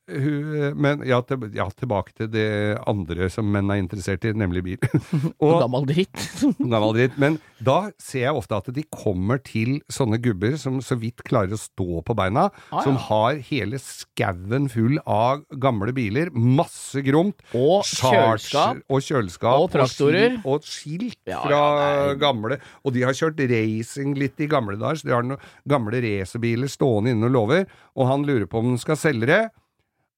Men 0.74 1.04
ja, 1.06 1.20
til, 1.22 1.46
ja, 1.54 1.68
tilbake 1.70 2.14
til 2.16 2.30
det 2.32 2.48
andre 2.90 3.28
som 3.30 3.46
menn 3.46 3.70
er 3.70 3.82
interessert 3.82 4.24
i, 4.26 4.32
nemlig 4.34 4.64
bil. 4.66 4.88
Og 5.44 5.60
gammel 5.62 5.86
dritt. 5.88 6.16
gammel 6.58 6.94
dritt. 6.96 7.18
Men 7.22 7.38
da 7.64 7.76
ser 8.02 8.26
jeg 8.26 8.36
ofte 8.38 8.56
at 8.60 8.68
de 8.76 8.82
kommer 8.92 9.40
til 9.44 9.78
sånne 9.92 10.18
gubber 10.22 10.56
som 10.60 10.78
så 10.84 10.96
vidt 11.00 11.22
klarer 11.26 11.54
å 11.56 11.60
stå 11.60 12.02
på 12.06 12.16
beina, 12.18 12.46
Ah, 12.70 12.78
ja. 12.78 12.82
som 12.86 12.96
har 13.08 13.40
hele 13.48 13.78
skauen 13.82 14.68
full 14.72 14.98
av 15.06 15.42
gamle 15.62 15.92
biler, 15.96 16.30
masse 16.34 17.00
gromt, 17.06 17.40
Og 17.54 17.82
kjøleskap. 17.88 18.82
og 18.88 19.00
kjøleskap 19.06 19.58
Og 19.64 19.70
traktorer. 19.72 20.38
Og 20.44 20.60
skilt, 20.62 21.08
og 21.08 21.16
skilt 21.16 21.18
Ja, 21.32 21.40
fra 21.42 21.58
ja, 21.60 22.14
gamle 22.20 22.60
Og 22.84 22.92
de 22.94 23.02
har 23.06 23.12
kjørt 23.16 23.40
racing 23.50 24.14
litt 24.18 24.38
i 24.40 24.46
gamle 24.50 24.76
dager, 24.78 25.00
så 25.00 25.08
de 25.08 25.14
har 25.16 25.22
noen 25.26 25.40
gamle 25.66 26.00
racerbiler 26.04 26.68
stående 26.68 27.10
inne 27.14 27.26
og 27.26 27.32
lover, 27.36 27.66
og 27.96 28.08
han 28.10 28.24
lurer 28.28 28.46
på 28.50 28.58
om 28.60 28.72
han 28.74 28.78
skal 28.82 28.96
selge 29.00 29.26
det. 29.30 29.42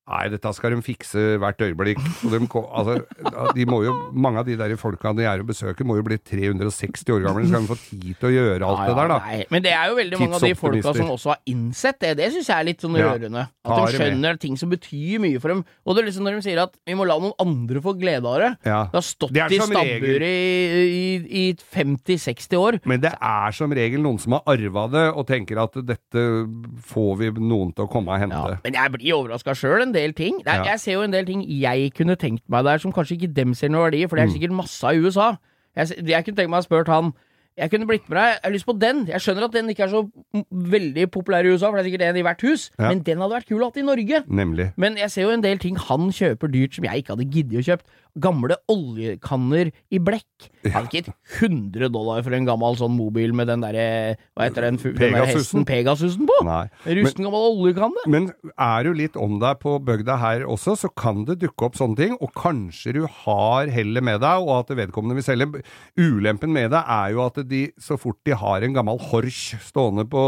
Nei, 0.07 0.29
dette 0.31 0.51
skal 0.55 0.71
de 0.71 0.77
fikse 0.87 1.19
hvert 1.43 1.59
øyeblikk. 1.67 1.99
De, 2.31 2.39
altså, 2.47 2.95
de 3.57 3.65
må 3.67 3.81
jo, 3.83 3.95
mange 4.15 4.39
av 4.39 4.47
de 4.47 4.55
der 4.61 4.75
folka 4.79 5.11
de 5.19 5.25
er 5.27 5.41
og 5.43 5.49
besøker, 5.49 5.83
må 5.89 5.97
jo 5.99 6.05
bli 6.07 6.15
360 6.23 7.11
år 7.11 7.25
gamle. 7.25 7.43
Så 7.49 7.57
kan 7.57 7.65
de 7.67 7.71
få 7.73 7.79
tid 7.81 8.13
til 8.21 8.29
å 8.29 8.31
gjøre 8.37 8.69
alt 8.69 8.83
Ja, 8.85 8.87
det 8.87 8.95
der, 9.01 9.11
da. 9.11 9.17
nei. 9.25 9.41
Men 9.51 9.65
det 9.65 9.73
er 9.75 9.89
jo 9.91 9.97
veldig 9.99 10.21
mange 10.21 10.39
av 10.39 10.45
de 10.47 10.53
folka 10.61 10.93
som 10.95 11.11
også 11.17 11.33
har 11.35 11.41
innsett 11.51 11.99
det. 12.05 12.13
Det 12.21 12.29
syns 12.37 12.51
jeg 12.53 12.55
er 12.61 12.69
litt 12.69 12.85
sånn 12.87 12.95
Ja. 13.01 13.09
rørende. 13.17 13.43
At 13.67 13.81
de 13.83 13.97
skjønner 13.99 14.39
ting 14.39 14.55
som 14.57 14.71
betyr 14.71 15.19
mye 15.27 15.41
for 15.43 15.49
dem. 15.51 15.65
Og 15.85 15.97
det 15.97 16.05
er 16.05 16.09
liksom 16.13 16.29
når 16.31 16.39
de 16.39 16.47
sier 16.47 16.63
at 16.63 16.79
vi 16.87 16.95
må 16.95 17.07
la 17.11 17.19
noen 17.19 17.35
andre 17.43 17.83
få 17.83 17.97
glede 17.99 18.31
av 18.31 18.39
det. 18.45 18.53
Ja. 18.71 18.85
Det 18.93 19.01
har 19.01 19.07
stått 19.11 19.35
Det 19.35 19.51
i 19.51 19.59
stabburet 19.59 20.23
i, 20.23 20.87
i, 20.87 21.51
i 21.51 21.55
50-60 21.75 22.57
år. 22.63 22.79
Men 22.87 23.03
det 23.03 23.11
er 23.19 23.51
som 23.59 23.75
regel 23.75 24.07
noen 24.07 24.23
som 24.23 24.39
har 24.39 24.47
arva 24.55 24.87
det, 24.93 25.05
og 25.19 25.27
tenker 25.27 25.59
at 25.67 25.75
dette 25.83 26.25
får 26.95 27.13
vi 27.25 27.33
noen 27.43 27.75
til 27.75 27.87
å 27.87 27.91
komme 27.91 28.15
og 28.15 28.23
hente. 28.23 28.55
Ja, 28.55 28.63
men 28.63 28.79
jeg 28.79 28.95
blir 28.95 29.19
overraska 29.19 29.55
sjøl 29.59 29.83
en 29.83 29.96
del 29.97 30.13
ting. 30.17 30.39
Det 30.45 30.53
er, 30.53 30.63
Ja. 30.63 30.71
Jeg 30.75 30.81
ser 30.85 30.93
jo 30.99 31.03
en 31.07 31.13
del 31.17 31.27
ting 31.27 31.43
jeg 31.49 31.91
kunne 31.97 32.17
tenkt 32.21 32.45
meg 32.53 32.65
der 32.69 32.79
som 32.83 32.93
kanskje 32.93 33.17
ikke 33.19 33.33
dem 33.35 33.55
ser 33.59 33.69
noe 33.73 33.89
verdi 33.89 34.05
i, 34.05 34.07
for 34.09 34.17
det 34.21 34.27
Mm. 34.27 34.31
er 34.31 34.39
sikkert 34.39 34.57
masse 34.63 34.93
i 34.95 35.01
USA. 35.03 35.33
Jeg, 35.77 35.89
jeg 36.09 36.25
kunne 36.25 36.37
tenkt 36.37 36.51
meg 36.51 36.61
å 36.61 36.63
ha 36.63 36.67
spurt 36.69 36.89
han 36.93 37.13
jeg 37.57 37.71
kunne 37.73 37.87
blitt 37.89 38.09
med 38.09 38.19
deg, 38.19 38.33
jeg 38.37 38.41
har 38.45 38.53
lyst 38.55 38.67
på 38.69 38.75
den. 38.79 39.07
Jeg 39.09 39.21
skjønner 39.25 39.47
at 39.49 39.53
den 39.57 39.71
ikke 39.73 39.87
er 39.87 39.93
så 39.95 40.03
veldig 40.77 41.07
populær 41.15 41.47
i 41.47 41.55
USA, 41.55 41.71
for 41.71 41.79
det 41.79 41.87
er 41.87 41.91
sikkert 41.91 42.07
en 42.11 42.17
i 42.21 42.25
hvert 42.27 42.43
hus, 42.45 42.71
Ja. 42.79 42.89
men 42.91 43.01
den 43.07 43.19
hadde 43.23 43.33
vært 43.39 43.49
kul 43.49 43.63
å 43.65 43.71
ha 43.71 43.81
i 43.81 43.87
Norge. 43.87 44.23
Nemlig. 44.29 44.73
Men 44.77 44.97
jeg 45.01 45.11
ser 45.11 45.23
jo 45.23 45.31
en 45.37 45.41
del 45.45 45.59
ting 45.59 45.77
han 45.77 46.11
kjøper 46.13 46.53
dyrt 46.53 46.75
som 46.77 46.85
jeg 46.85 47.03
ikke 47.05 47.17
hadde 47.17 47.31
giddet 47.33 47.63
å 47.63 47.67
kjøpt. 47.71 47.87
gamle 48.17 48.57
oljekanner 48.73 49.69
i 49.93 49.99
blekk. 50.01 50.47
Jeg 50.65 50.73
hadde 50.73 50.89
ikke 50.89 51.01
gitt 51.03 51.11
100 51.43 51.91
dollar 51.93 52.23
for 52.25 52.33
en 52.33 52.47
gammel 52.49 52.77
sånn 52.79 52.95
mobil 52.97 53.35
med 53.37 53.51
den 53.51 53.61
derre 53.61 54.17
Hva 54.33 54.47
heter 54.47 54.65
den, 54.65 54.79
den 54.81 55.13
der 55.13 55.27
hesten 55.29 55.67
Pegasusen 55.69 56.25
på? 56.25 56.37
Nei. 56.47 56.63
Rusten 56.97 57.27
gammel 57.27 57.45
oljekanne. 57.61 58.07
Men 58.09 58.31
er 58.57 58.89
du 58.89 58.95
litt 58.97 59.19
om 59.21 59.37
deg 59.43 59.61
på 59.61 59.77
bygda 59.85 60.17
her 60.23 60.47
også, 60.49 60.79
så 60.81 60.89
kan 60.97 61.27
det 61.29 61.39
dukke 61.43 61.69
opp 61.69 61.77
sånne 61.77 61.97
ting, 62.01 62.17
og 62.21 62.33
kanskje 62.41 62.95
du 62.97 63.03
har 63.25 63.69
hellet 63.69 64.03
med 64.09 64.23
deg, 64.25 64.47
og 64.49 64.63
at 64.63 64.73
vedkommende 64.81 65.19
vil 65.21 65.27
selge. 65.27 65.63
Ulempen 66.01 66.53
med 66.57 66.71
det 66.73 66.83
er 66.89 67.13
jo 67.13 67.21
at 67.27 67.37
de, 67.49 67.63
så 67.81 67.99
fort 68.01 68.19
de 68.27 68.37
har 68.37 68.65
en 68.65 68.77
gammel 68.77 69.01
Horch 69.11 69.57
stående 69.65 70.07
på, 70.11 70.21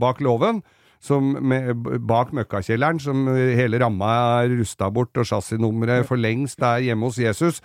bak 0.00 0.22
låven, 0.24 0.62
med, 1.06 1.84
bak 2.08 2.32
møkkakjelleren, 2.34 2.98
som 3.02 3.28
hele 3.30 3.78
ramma 3.78 4.12
er 4.42 4.56
rusta 4.58 4.88
bort, 4.90 5.14
og 5.20 5.28
chassisnummeret 5.28 6.06
for 6.08 6.18
lengst 6.18 6.64
er 6.64 6.82
hjemme 6.88 7.06
hos 7.06 7.20
Jesus, 7.20 7.60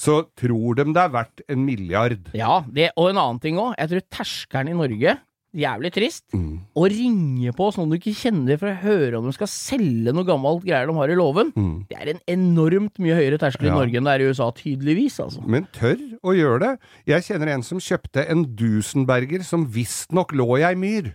så 0.00 0.22
tror 0.38 0.78
de 0.78 0.88
det 0.90 1.02
er 1.02 1.12
verdt 1.12 1.42
en 1.52 1.64
milliard. 1.66 2.30
Ja, 2.34 2.62
det, 2.66 2.90
og 2.96 3.12
en 3.12 3.20
annen 3.20 3.40
ting 3.42 3.60
òg. 3.60 3.74
Jeg 3.76 3.92
tror 3.92 4.06
terskelen 4.16 4.72
i 4.72 4.78
Norge 4.78 5.18
Jævlig 5.50 5.90
trist. 5.90 6.24
Mm. 6.30 6.60
Å 6.78 6.84
ringe 6.92 7.52
på 7.58 7.66
sånn 7.74 7.90
du 7.90 7.96
ikke 7.96 8.12
kjenner 8.14 8.58
for 8.60 8.70
å 8.70 8.76
høre 8.84 9.18
om 9.18 9.24
de 9.26 9.32
skal 9.34 9.48
selge 9.50 10.12
noe 10.14 10.22
gammelt 10.28 10.62
greier 10.62 10.86
de 10.86 10.94
har 10.94 11.10
i 11.10 11.16
låven. 11.18 11.50
Mm. 11.58 11.72
Det 11.90 11.96
er 11.98 12.10
en 12.12 12.20
enormt 12.30 13.00
mye 13.02 13.16
høyere 13.18 13.40
terskel 13.42 13.66
i 13.66 13.72
Norge 13.74 13.98
enn 13.98 14.06
det 14.06 14.12
er 14.14 14.22
i 14.22 14.28
USA, 14.30 14.46
tydeligvis, 14.54 15.18
altså. 15.24 15.42
Men 15.50 15.66
tør 15.74 15.98
å 16.22 16.36
gjøre 16.38 16.60
det. 16.62 16.70
Jeg 17.10 17.26
kjenner 17.26 17.50
en 17.56 17.66
som 17.66 17.82
kjøpte 17.82 18.28
en 18.30 18.44
Dusenberger 18.60 19.42
som 19.46 19.66
visstnok 19.74 20.36
lå 20.38 20.46
i 20.60 20.66
ei 20.70 20.76
myr. 20.78 21.10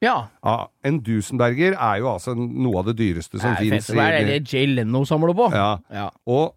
Ja. 0.00 0.14
Ja, 0.46 0.56
en 0.86 1.02
Dusenberger 1.04 1.74
er 1.74 1.98
jo 2.00 2.12
altså 2.14 2.32
noe 2.38 2.78
av 2.80 2.86
det 2.92 2.96
dyreste 3.02 3.42
som 3.42 3.58
fins. 3.58 3.90
Det 3.90 3.98
er 4.06 4.22
det 4.30 4.38
Jay 4.48 4.70
Leno 4.70 5.02
samler 5.08 5.34
på? 5.36 5.50
Ja, 5.52 5.80
Ja. 5.92 6.06
og 6.30 6.54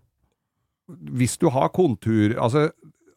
hvis 1.18 1.38
du 1.40 1.48
har 1.50 1.70
kontur 1.72 2.34
Altså, 2.38 2.70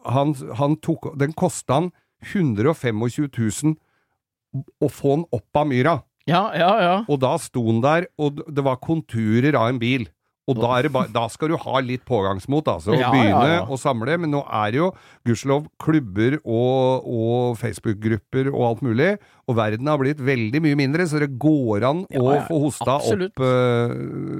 han, 0.06 0.34
han 0.54 0.76
tok 0.78 1.18
Den 1.18 1.32
kosta 1.34 1.74
han 1.80 1.88
125 2.30 2.94
000 3.34 3.74
å 4.82 4.90
få 4.92 5.16
den 5.18 5.26
opp 5.36 5.62
av 5.62 5.70
myra. 5.70 5.96
ja, 6.26 6.50
ja, 6.58 6.72
ja. 6.82 6.94
Og 7.06 7.20
da 7.22 7.36
sto 7.38 7.62
den 7.68 7.82
der, 7.84 8.08
og 8.18 8.42
det 8.50 8.64
var 8.66 8.80
konturer 8.82 9.54
av 9.54 9.70
en 9.70 9.82
bil. 9.82 10.08
Og 10.46 10.58
da, 10.60 10.68
er 10.76 10.86
det 10.86 10.92
ba, 10.94 11.02
da 11.10 11.24
skal 11.30 11.50
du 11.50 11.56
ha 11.58 11.80
litt 11.82 12.04
pågangsmot, 12.06 12.68
altså. 12.70 12.94
Ja, 12.94 13.10
begynne 13.10 13.46
ja, 13.48 13.54
ja. 13.56 13.62
å 13.66 13.78
samle. 13.80 14.14
Men 14.22 14.30
nå 14.30 14.44
er 14.46 14.74
det 14.74 14.78
jo 14.78 14.90
gudskjelov 15.26 15.66
klubber 15.82 16.38
og, 16.44 17.08
og 17.10 17.56
Facebook-grupper 17.58 18.52
og 18.52 18.62
alt 18.68 18.84
mulig. 18.86 19.16
Og 19.46 19.54
verden 19.54 19.86
har 19.86 19.98
blitt 20.00 20.18
veldig 20.26 20.58
mye 20.64 20.76
mindre, 20.78 21.04
så 21.06 21.20
det 21.22 21.28
går 21.38 21.84
an 21.86 22.00
Ja, 22.10 22.18
å 22.18 22.32
ja, 22.34 22.40
få 22.48 22.58
hosta 22.64 22.96
absolutt. 22.96 23.30
opp 23.36 23.44
uh, 23.46 23.92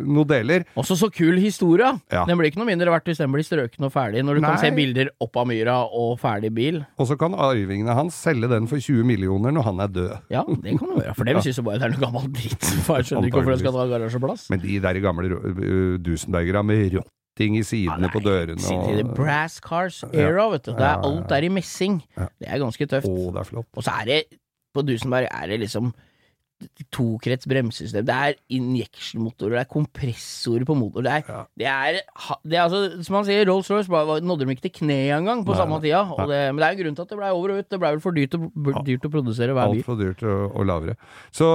noen 0.03 0.27
deler. 0.33 0.65
Også 0.75 0.97
så 0.99 1.09
kul 1.15 1.39
historie. 1.39 1.93
Ja. 2.11 2.25
Den 2.27 2.39
blir 2.41 2.51
ikke 2.51 2.59
noe 2.59 2.67
mindre 2.73 2.91
verdt 2.91 3.07
hvis 3.13 3.21
den 3.23 3.31
blir 3.31 3.47
strøken 3.47 3.87
og 3.87 3.93
ferdig, 3.95 4.25
når 4.27 4.41
du 4.41 4.47
kan 4.47 4.59
se 4.59 4.73
bilder 4.75 5.13
opp 5.23 5.39
av 5.39 5.47
myra 5.47 5.77
og 5.87 6.17
ferdig 6.23 6.51
bil. 6.57 6.81
Og 6.99 7.07
så 7.07 7.19
kan 7.21 7.37
arvingene 7.39 7.95
hans 7.95 8.19
selge 8.19 8.51
den 8.51 8.67
for 8.71 8.83
20 8.83 9.07
millioner 9.07 9.55
når 9.55 9.69
han 9.69 9.83
er 9.85 9.93
død. 9.95 10.15
Ja, 10.35 10.43
det 10.43 10.75
kan 10.81 10.91
du 10.91 10.99
gjøre, 10.99 11.15
for 11.19 11.29
det 11.29 11.35
vil 11.39 11.47
si 11.47 11.55
jo 11.55 11.67
bare 11.69 11.83
det 11.83 11.87
er 11.87 11.95
noe 11.95 12.03
gammel 12.03 12.33
dritt. 12.35 12.71
For 12.87 12.99
jeg 12.99 13.09
skjønner 13.09 13.29
ikke 13.31 13.41
hvorfor 13.41 13.55
den 13.55 13.63
skal 13.63 13.77
ta 13.77 13.85
garasjeplass. 13.93 14.49
Men 14.51 14.63
de 14.63 14.81
der 14.83 14.99
gamle 15.05 15.39
uh, 15.39 16.65
med 16.67 16.97
rotting 16.97 17.59
i 17.61 17.63
sidene 17.67 18.11
på 18.11 18.23
dørene 18.25 18.63
Siden 18.63 18.83
til 18.89 18.99
det 19.03 19.07
og 19.07 19.15
brass 19.19 19.61
cars 19.63 20.01
era, 20.11 20.49
vet 20.51 20.67
du. 20.67 20.73
Det 20.73 20.83
er 20.83 20.97
Ja, 20.97 20.99
ja, 20.99 21.07
alt 21.11 21.31
der 21.31 21.47
i 21.47 21.53
messing. 21.53 22.01
Ja. 22.17 22.27
Det 22.41 22.49
er 22.49 22.59
ganske 22.63 22.89
tøft. 22.91 23.07
Å, 23.07 23.31
det 23.35 23.43
er 23.43 23.49
flott. 23.53 23.69
Og 23.77 23.85
så 23.87 23.95
er 24.01 24.11
det 24.11 24.21
På 24.76 24.85
Dusenberg 24.85 25.30
er 25.30 25.49
det 25.49 25.62
liksom 25.64 25.95
tokrets 26.95 27.47
bremsesystem, 27.51 28.05
det 28.09 28.15
er 28.17 28.37
injection-motorer, 28.57 29.59
det 29.59 29.63
er 29.65 29.71
kompressorer 29.71 30.65
på 30.69 30.77
motor, 30.79 31.05
det 31.05 31.13
er, 31.13 31.23
Ja. 31.29 31.43
det 31.59 31.67
er, 31.69 31.99
det 32.47 32.57
er 32.59 32.63
altså, 32.65 33.03
som 33.05 33.13
man 33.19 33.27
sier, 33.29 33.45
Rolls-Royce 33.49 33.89
nådde 34.25 34.41
dem 34.45 34.53
ikke 34.55 34.65
til 34.69 34.75
kneet 34.81 35.13
engang 35.19 35.45
på 35.45 35.53
Nei, 35.53 35.59
samme 35.61 35.81
tida, 35.83 36.01
og 36.17 36.29
det, 36.31 36.41
men 36.55 36.63
det 36.63 36.69
er 36.69 36.77
jo 36.77 36.83
grunn 36.85 36.97
til 36.97 37.03
at 37.07 37.13
det 37.13 37.19
blei 37.21 37.31
over 37.37 37.53
og 37.53 37.59
ut, 37.61 37.69
det 37.69 37.81
blei 37.83 37.91
vel 37.97 38.01
for 38.01 38.17
dyrt, 38.17 38.37
å- 38.39 38.85
dyrt 38.87 39.05
å 39.05 39.13
produsere 39.13 39.53
hver 39.57 39.73
bil. 39.75 39.83
Altfor 39.83 39.99
dyrt 40.01 40.23
og 40.27 40.65
lavere. 40.67 40.97
Så 41.33 41.51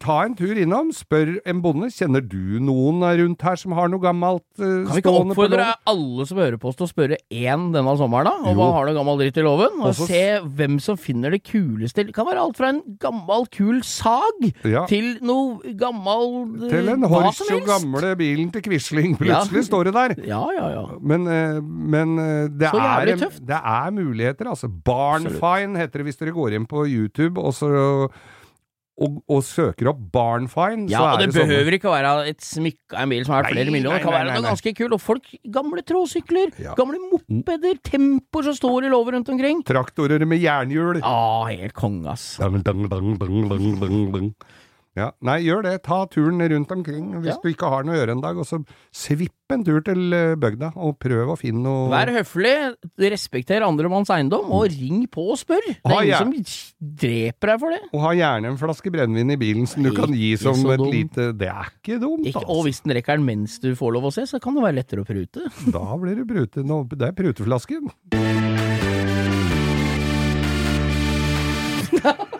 ta 0.00 0.22
en 0.24 0.34
tur 0.38 0.56
innom, 0.56 0.92
spør 0.96 1.36
en 1.44 1.60
bonde. 1.62 1.90
Kjenner 1.92 2.24
du 2.26 2.58
noen 2.60 3.00
rundt 3.20 3.42
her 3.42 3.56
som 3.60 3.72
har 3.76 3.88
noe 3.92 4.00
gammelt 4.00 4.42
uh, 4.58 4.86
Kan 4.86 4.94
vi 4.96 5.02
ikke 5.02 5.12
oppfordre 5.20 5.68
alle 5.86 6.26
som 6.26 6.38
hører 6.40 6.58
på 6.60 6.68
oss 6.70 6.76
til 6.80 6.86
å 6.86 6.90
spørre 6.90 7.18
én 7.30 7.68
denne 7.74 7.96
sommeren, 7.98 8.24
da? 8.30 8.34
Om 8.50 8.56
hva 8.56 8.70
man 8.70 8.74
har 8.78 8.86
noe 8.88 8.96
gammel 8.96 9.20
dritt 9.20 9.36
i 9.40 9.44
låven? 9.46 9.76
Og 9.82 9.90
Også 9.92 10.08
se 10.08 10.22
hvem 10.56 10.78
som 10.82 10.96
finner 10.96 11.30
det 11.36 11.42
kuleste. 11.44 12.06
Det 12.06 12.14
kan 12.16 12.26
være 12.28 12.40
alt 12.42 12.56
fra 12.56 12.72
en 12.72 12.82
gammel, 13.02 13.46
kul 13.52 13.82
sag 13.86 14.45
Ja. 14.66 14.84
til 14.90 15.16
noe 15.24 15.74
gammel 15.78 16.66
eh, 16.66 16.70
Til 16.72 16.90
en 16.92 17.06
og 17.06 17.66
gamle 17.66 18.12
bilen 18.18 18.50
til 18.54 18.64
Quisling. 18.66 19.16
Ja. 19.20 19.40
Plutselig 19.42 19.66
står 19.68 19.90
det 19.90 19.94
der. 19.96 20.14
Ja, 20.26 20.42
ja, 20.56 20.68
ja. 20.74 20.84
Men, 21.00 21.26
eh, 21.30 21.60
men 21.62 22.16
eh, 22.22 22.46
det, 22.50 22.70
er, 22.72 23.12
det 23.50 23.60
er 23.60 23.90
muligheter, 23.94 24.50
altså. 24.52 24.68
Barnfine 24.68 25.80
heter 25.80 26.02
det 26.02 26.10
hvis 26.10 26.20
dere 26.20 26.34
går 26.36 26.58
inn 26.58 26.66
på 26.70 26.86
YouTube 26.86 27.40
og, 27.42 27.54
så, 27.56 27.70
og, 28.98 29.18
og 29.28 29.42
søker 29.44 29.90
opp 29.90 29.98
Barnfine. 30.12 30.88
Ja, 30.88 30.98
så 30.98 31.12
og 31.12 31.18
det 31.20 31.26
det 31.28 31.34
sånne- 31.36 31.48
behøver 31.50 31.76
ikke 31.76 31.88
å 31.90 31.94
være 31.96 32.28
et 32.30 32.40
smykka 32.40 32.96
en 33.02 33.08
bil 33.12 33.24
som 33.26 33.34
er 33.34 33.42
verdt 33.42 33.52
flere 33.52 33.70
millioner. 33.74 33.98
Det 33.98 34.04
kan 34.06 34.12
være 34.16 34.34
noe 34.34 34.46
ganske 34.48 34.72
kult. 34.78 34.92
Og 34.96 35.00
folk, 35.04 35.22
gamle 35.52 35.82
tråsykler, 35.84 36.52
Ja. 36.58 36.74
gamle 36.74 36.98
mopeder, 37.12 37.76
tempoer 37.82 38.42
som 38.44 38.54
står 38.56 38.84
i 38.86 38.88
låver 38.90 39.12
rundt 39.18 39.28
omkring. 39.28 39.62
Traktorer 39.64 40.24
med 40.26 40.40
jernhjul. 40.40 41.00
Ah, 41.02 41.44
helt 41.46 41.74
konge, 41.74 42.06
ass. 42.08 42.38
Dang, 42.38 42.62
dang, 42.62 42.88
dang, 42.88 44.34
Ja, 44.96 45.10
Nei, 45.20 45.42
gjør 45.44 45.60
det. 45.66 45.74
Ta 45.84 46.06
turen 46.08 46.40
rundt 46.40 46.70
omkring 46.72 47.10
hvis 47.20 47.34
Ja. 47.34 47.40
du 47.42 47.48
ikke 47.50 47.68
har 47.68 47.84
noe 47.84 47.94
å 47.94 47.98
gjøre 48.00 48.12
en 48.16 48.22
dag. 48.24 48.38
Og 48.40 48.46
så 48.48 48.62
svipp 48.96 49.52
en 49.52 49.62
tur 49.62 49.82
til 49.84 50.12
eh, 50.16 50.34
bygda, 50.40 50.72
og 50.74 50.96
prøv 50.98 51.28
å 51.34 51.36
finne 51.38 51.62
noe 51.62 51.90
Vær 51.92 52.08
høflig, 52.14 52.54
respekter 52.98 53.62
andre 53.62 53.90
manns 53.92 54.08
eiendom, 54.10 54.48
og 54.50 54.64
ring 54.72 55.04
på 55.12 55.26
og 55.34 55.38
spør. 55.38 55.60
Det 55.68 55.76
er 55.84 56.08
ingen 56.08 56.16
som 56.18 56.32
dreper 56.80 57.52
deg 57.52 57.60
for 57.60 57.70
det. 57.76 57.82
Og 57.92 58.00
ha 58.06 58.14
gjerne 58.16 58.50
en 58.54 58.58
flaske 58.58 58.90
brennevin 58.90 59.30
i 59.36 59.38
bilen 59.38 59.68
som 59.70 59.84
du 59.84 59.92
kan 59.94 60.10
gi 60.16 60.32
som 60.40 60.56
et 60.72 60.80
dum. 60.80 60.90
lite 60.90 61.28
Det 61.36 61.50
er 61.52 61.70
ikke 61.76 62.00
dumt, 62.00 62.26
altså. 62.32 62.42
og 62.48 62.64
hvis 62.66 62.80
den 62.82 62.96
rekker 62.96 63.20
den 63.20 63.26
mens 63.28 63.60
du 63.62 63.74
får 63.76 63.92
lov 63.98 64.08
å 64.08 64.14
se, 64.16 64.24
så 64.26 64.40
kan 64.42 64.56
det 64.56 64.64
være 64.64 64.80
lettere 64.80 65.04
å 65.04 65.08
prute. 65.12 65.44
Da 65.76 65.84
blir 66.00 66.16
det 66.16 66.26
prute. 66.26 66.64
Det 66.96 67.06
er 67.12 67.14
pruteflasken. 67.20 67.92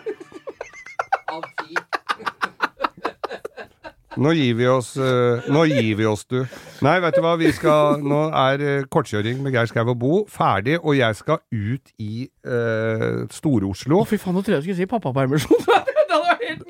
Nå 4.17 4.31
gir 4.33 4.55
vi 4.57 4.67
oss 4.69 4.95
eh, 4.97 5.49
Nå 5.53 5.63
gir 5.69 5.97
vi 5.99 6.07
oss, 6.09 6.25
du. 6.29 6.39
Nei, 6.85 6.97
vet 7.03 7.17
du 7.17 7.21
hva, 7.25 7.35
vi 7.39 7.51
skal 7.55 8.01
Nå 8.01 8.21
er 8.31 8.63
eh, 8.65 8.87
kortkjøring 8.89 9.43
med 9.45 9.53
Geir 9.55 9.69
Skau 9.69 9.85
og 9.85 9.97
Bo 10.01 10.23
ferdig, 10.31 10.79
og 10.81 10.97
jeg 10.97 11.17
skal 11.19 11.39
ut 11.53 11.93
i 12.01 12.27
uh, 12.47 13.25
Store-Oslo. 13.33 14.01
Å, 14.01 14.07
fy 14.09 14.19
faen, 14.21 14.37
nå 14.37 14.43
trodde 14.43 14.59
jeg 14.59 14.67
skulle 14.67 14.81
si 14.81 14.89
pappapermisjon. 14.89 15.67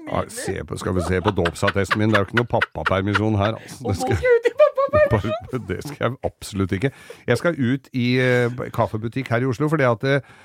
Ja, 0.08 0.24
se 0.32 0.64
på, 0.66 0.78
skal 0.80 0.96
vi 0.96 1.02
se 1.06 1.20
på 1.22 1.32
dåpsattesten 1.36 2.00
min, 2.00 2.10
det 2.10 2.18
er 2.18 2.24
jo 2.24 2.28
ikke 2.30 2.40
noe 2.40 2.50
pappapermisjon 2.50 3.36
her. 3.38 3.58
Altså. 3.60 3.84
Det 3.88 3.96
skal, 4.00 5.64
det 5.70 5.78
skal 5.84 5.98
jeg 6.00 6.16
absolutt 6.26 6.72
ikke. 6.78 6.92
Jeg 7.28 7.38
skal 7.38 7.60
ut 7.60 7.90
i 7.94 8.08
uh, 8.24 8.68
kaffebutikk 8.74 9.30
her 9.34 9.46
i 9.46 9.50
Oslo, 9.52 9.70
fordi 9.70 9.86
at 9.88 10.08
eh, 10.08 10.38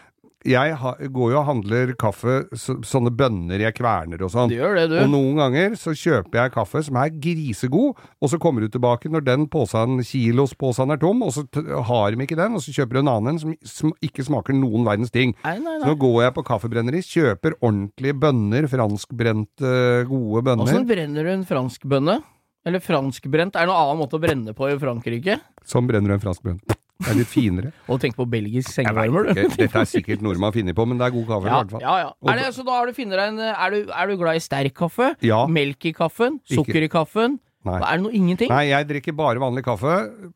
jeg 0.48 0.76
ha, 0.80 0.92
går 1.14 1.32
jo 1.34 1.38
og 1.40 1.46
handler 1.48 1.92
kaffe, 2.00 2.36
så, 2.58 2.76
sånne 2.86 3.12
bønner 3.14 3.62
jeg 3.62 3.76
kverner 3.78 4.24
og 4.24 4.32
sånn. 4.34 4.50
Du 4.52 4.56
gjør 4.56 4.78
det, 4.80 4.86
du. 4.92 4.96
Og 5.02 5.10
noen 5.12 5.40
ganger 5.40 5.76
så 5.80 5.94
kjøper 5.96 6.40
jeg 6.40 6.54
kaffe 6.56 6.82
som 6.86 6.98
er 7.02 7.12
grisegod, 7.14 8.00
og 8.18 8.32
så 8.32 8.40
kommer 8.42 8.64
du 8.64 8.72
tilbake 8.72 9.10
når 9.12 9.26
den 9.26 9.46
posen, 9.52 10.00
kilosposen 10.06 10.94
er 10.94 11.00
tom, 11.02 11.22
og 11.26 11.32
så 11.36 11.46
har 11.88 12.12
de 12.12 12.26
ikke 12.26 12.38
den, 12.38 12.58
og 12.58 12.64
så 12.64 12.74
kjøper 12.74 12.98
du 12.98 13.02
en 13.04 13.12
annen 13.14 13.34
en 13.34 13.40
som, 13.42 13.54
som 13.66 13.94
ikke 14.04 14.26
smaker 14.26 14.56
noen 14.56 14.86
verdens 14.88 15.14
ting. 15.14 15.36
Nei, 15.44 15.56
nei, 15.62 15.78
Så 15.82 15.92
nå 15.92 15.96
går 16.02 16.18
jeg 16.26 16.36
på 16.38 16.46
kaffebrenneri, 16.50 17.02
kjøper 17.06 17.58
ordentlige 17.60 18.18
bønner, 18.22 18.68
franskbrente, 18.72 19.72
gode 20.10 20.44
bønner. 20.46 20.68
Åssen 20.68 20.88
brenner 20.88 21.26
du 21.28 21.34
en 21.36 21.48
franskbønne? 21.48 22.20
Eller 22.66 22.82
franskbrent? 22.82 23.56
Er 23.58 23.66
det 23.66 23.72
noen 23.72 23.80
annen 23.88 23.98
måte 24.04 24.18
å 24.18 24.22
brenne 24.22 24.54
på 24.54 24.68
i 24.70 24.78
Frankrike? 24.78 25.40
Sånn 25.66 25.88
brenner 25.88 26.12
du 26.12 26.18
en 26.18 26.22
fransk 26.22 26.44
bønn. 26.46 26.60
Det 27.00 27.08
er 27.10 27.16
litt 27.18 27.30
finere. 27.32 27.72
Og 27.90 28.00
tenk 28.02 28.14
på 28.18 28.26
belgisk 28.30 28.70
sengevarmer, 28.70 29.30
du. 29.32 29.40
Dette 29.56 29.70
er 29.80 29.84
sikkert 29.90 30.20
nordmann 30.22 30.52
funnet 30.52 30.74
på, 30.76 30.86
men 30.86 30.98
det 30.98 31.06
er 31.08 31.14
god 31.16 31.26
kaffe 31.26 31.46
i 31.48 31.54
hvert 31.54 31.70
fall. 31.76 31.80
ja, 31.82 31.94
ja. 32.04 32.10
Er 32.32 32.36
det, 32.42 32.50
så 32.54 32.62
da 32.66 32.76
har 32.78 32.86
du 32.86 32.92
funnet 32.94 33.18
deg 33.18 33.32
en 33.32 33.40
er 33.52 33.70
du, 33.70 33.80
er 33.90 34.06
du 34.12 34.16
glad 34.20 34.36
i 34.36 34.44
sterk 34.44 34.74
kaffe? 34.74 35.14
Ja. 35.24 35.46
Melk 35.50 35.84
i 35.88 35.92
kaffen? 35.96 36.38
Sukker 36.46 36.82
i 36.84 36.88
kaffen? 36.92 37.40
Nei. 37.62 37.76
Er 37.78 37.94
det 37.94 38.02
noe 38.02 38.10
ingenting? 38.18 38.48
Nei, 38.50 38.64
jeg 38.72 38.86
drikker 38.88 39.14
bare 39.14 39.38
vanlig 39.38 39.62
kaffe. 39.62 39.92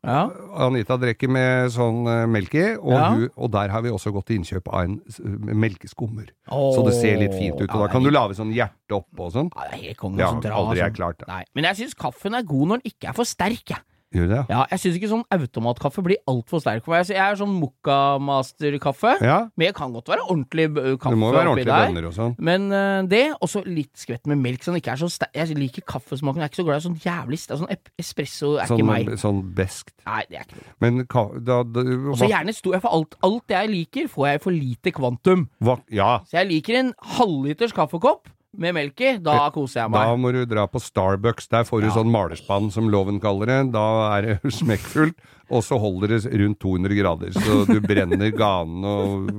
Ja. 0.07 0.21
Anita 0.63 0.95
drikker 0.95 1.27
med 1.35 1.73
sånn 1.75 2.05
eh, 2.07 2.21
melk 2.31 2.53
i, 2.55 2.61
og, 2.79 2.93
Ja. 2.95 3.09
hun, 3.11 3.25
og 3.35 3.51
der 3.51 3.73
har 3.73 3.83
vi 3.83 3.91
også 3.91 4.13
gått 4.15 4.29
til 4.29 4.37
innkjøp 4.39 4.69
av 4.71 4.85
en 4.85 4.93
s- 5.11 5.19
melkeskummer. 5.51 6.29
Oh. 6.47 6.69
Så 6.75 6.85
det 6.87 6.93
ser 6.95 7.19
litt 7.19 7.35
fint 7.35 7.59
ut, 7.59 7.67
og 7.67 7.75
Ja, 7.75 7.81
da 7.83 7.91
kan 7.91 8.03
du 8.07 8.11
lage 8.15 8.37
sånn 8.37 8.53
hjerte 8.55 8.95
oppå 9.01 9.27
og 9.27 9.33
sånn. 9.35 9.49
Ja, 9.55 9.67
det 9.71 9.75
er 9.79 9.83
helt 9.89 9.99
kongen 9.99 10.17
Det 10.23 10.29
som 10.31 10.39
drar 10.45 10.55
aldri 10.61 10.79
sånn. 10.85 10.95
klart. 10.95 11.27
Nei. 11.27 11.43
Men 11.55 11.67
jeg 11.67 11.81
syns 11.81 11.97
kaffen 11.99 12.33
er 12.39 12.43
god 12.47 12.67
når 12.71 12.81
den 12.83 12.91
ikke 12.93 13.09
er 13.11 13.13
for 13.19 13.27
sterk, 13.27 13.63
jeg. 13.75 13.83
Gjør 14.15 14.23
du 14.29 14.31
det? 14.31 14.43
Ja, 14.49 14.61
jeg 14.71 14.79
syns 14.79 14.95
ikke 14.99 15.09
sånn 15.11 15.23
automatkaffe 15.35 16.01
blir 16.05 16.19
altfor 16.31 16.61
sterk 16.63 16.85
for 16.85 16.93
meg. 16.95 17.09
Jeg 17.11 17.19
er 17.19 17.35
sånn 17.35 17.51
Mokka-master-kaffe. 17.59 19.17
Ja. 19.25 19.37
Men 19.59 19.67
jeg 19.69 19.75
kan 19.77 19.91
godt 19.95 20.07
være 20.11 20.23
ordentlig 20.29 20.67
kaffe 21.01 21.11
Det 21.11 21.19
må 21.19 21.31
være 21.33 21.51
oppi 21.51 21.65
ordentlige 21.65 22.01
der. 22.01 22.07
og 22.07 22.15
sånn. 22.15 22.35
Men 22.39 22.69
uh, 22.71 23.01
det, 23.09 23.23
og 23.41 23.51
så 23.51 23.63
litt 23.67 23.91
skvett 23.99 24.27
med 24.31 24.39
melk. 24.43 24.63
Sånn 24.63 24.77
ikke 24.79 24.93
er 24.95 25.01
så. 25.01 25.09
Jeg 25.35 25.57
liker 25.59 25.85
kaffesmaken. 25.87 26.39
Jeg 26.43 26.47
er 26.47 26.53
ikke 26.53 26.61
så 26.61 26.67
glad 26.69 26.79
i 26.81 26.85
sånn 26.87 26.99
jævlig 27.03 27.41
Sånn 27.47 27.69
espresso 27.99 28.53
er 28.61 28.69
Sånn, 28.71 28.79
ikke 28.81 28.87
meg. 28.87 29.11
sånn 29.21 29.43
beskt. 29.57 29.93
Nei, 30.07 30.23
det 30.29 30.39
er 30.39 30.47
ikke 30.47 30.61
noe. 30.61 30.71
Men 30.83 31.03
ka, 31.11 31.25
da, 31.51 31.59
da 31.67 31.83
Og 32.13 32.17
så 32.19 32.31
gjerne 32.31 32.55
stor. 32.55 32.79
For 32.83 32.93
alt, 32.97 33.19
alt 33.27 33.53
jeg 33.57 33.73
liker, 33.73 34.09
får 34.11 34.27
jeg 34.31 34.43
for 34.47 34.55
lite 34.55 34.95
kvantum. 34.95 35.47
hva, 35.63 35.77
Ja, 35.91 36.19
Så 36.27 36.39
jeg 36.41 36.51
liker 36.51 36.79
en 36.79 36.93
halvliters 37.17 37.75
kaffekopp 37.75 38.31
med 38.55 38.73
melk 38.77 39.01
i. 39.01 39.17
Da 39.23 39.49
koser 39.53 39.81
jeg 39.83 39.91
meg. 39.91 40.07
da 40.07 40.15
må 40.15 40.31
du 40.33 40.45
dra 40.45 40.65
på 40.67 40.79
Starbucks. 40.81 41.47
Der 41.51 41.63
får 41.67 41.81
du 41.81 41.87
Ja. 41.87 41.93
sånn 41.99 42.11
malerspann, 42.11 42.71
som 42.71 42.89
loven 42.89 43.19
kaller 43.19 43.45
det. 43.45 43.71
Da 43.73 44.17
er 44.17 44.21
det 44.21 44.39
smekkfullt. 44.61 45.15
Og 45.49 45.63
så 45.63 45.79
holder 45.79 46.07
det 46.15 46.33
rundt 46.33 46.59
200 46.59 46.95
grader, 46.97 47.31
så 47.31 47.65
du 47.65 47.79
brenner 47.79 48.31
ganen 48.35 48.83
og 48.83 49.29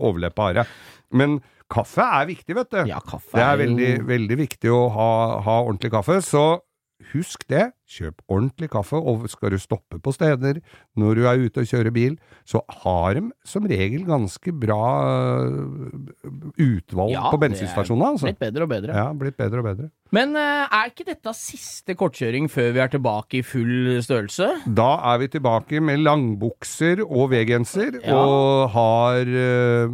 overleppa 0.00 0.48
har 0.50 0.54
deg. 0.54 0.66
Men 1.12 1.38
kaffe 1.72 2.04
er 2.04 2.26
viktig, 2.28 2.54
vet 2.54 2.70
du. 2.70 2.82
Ja, 2.90 2.98
kaffe 3.00 3.32
Det 3.32 3.40
er 3.40 3.56
veldig, 3.56 3.92
veldig 4.06 4.36
viktig 4.42 4.68
å 4.70 4.82
ha, 4.92 5.08
ha 5.40 5.54
ordentlig 5.64 5.90
kaffe. 5.94 6.18
Så 6.20 6.60
husk 7.12 7.44
det. 7.50 7.72
Kjøp 7.90 8.22
ordentlig 8.32 8.70
kaffe. 8.72 8.96
Og 8.96 9.26
skal 9.28 9.52
du 9.52 9.58
stoppe 9.60 9.98
på 10.02 10.12
steder 10.14 10.60
når 10.96 11.14
du 11.18 11.26
er 11.28 11.42
ute 11.44 11.60
og 11.62 11.68
kjører 11.68 11.92
bil, 11.94 12.16
så 12.48 12.62
har 12.82 13.14
de 13.18 13.26
som 13.44 13.66
regel 13.68 14.06
ganske 14.08 14.52
bra 14.56 14.80
øh, 15.44 15.92
utvalg 16.58 17.12
Ja, 17.14 17.28
på 17.30 17.40
bensinstasjonene. 17.42 18.14
Altså. 18.14 18.30
Blitt 18.30 18.40
bedre 18.42 18.66
og 18.66 18.72
bedre. 18.72 18.96
Ja, 18.96 19.06
blitt 19.12 19.36
bedre 19.40 19.60
og 19.62 19.68
bedre. 19.68 19.90
Men 20.14 20.36
eh, 20.38 20.66
er 20.70 20.90
ikke 20.92 21.06
dette 21.08 21.32
siste 21.36 21.96
kortkjøring 21.98 22.48
før 22.52 22.72
vi 22.76 22.82
er 22.84 22.92
tilbake 22.92 23.40
i 23.40 23.46
full 23.46 23.98
størrelse? 24.04 24.50
Da 24.76 24.90
er 25.12 25.18
vi 25.24 25.30
tilbake 25.34 25.80
med 25.84 26.02
langbukser 26.04 27.02
og 27.04 27.30
V-genser, 27.34 28.00
Ja. 28.04 28.14
og 28.16 28.70
har 28.74 29.26
øh, 29.26 29.90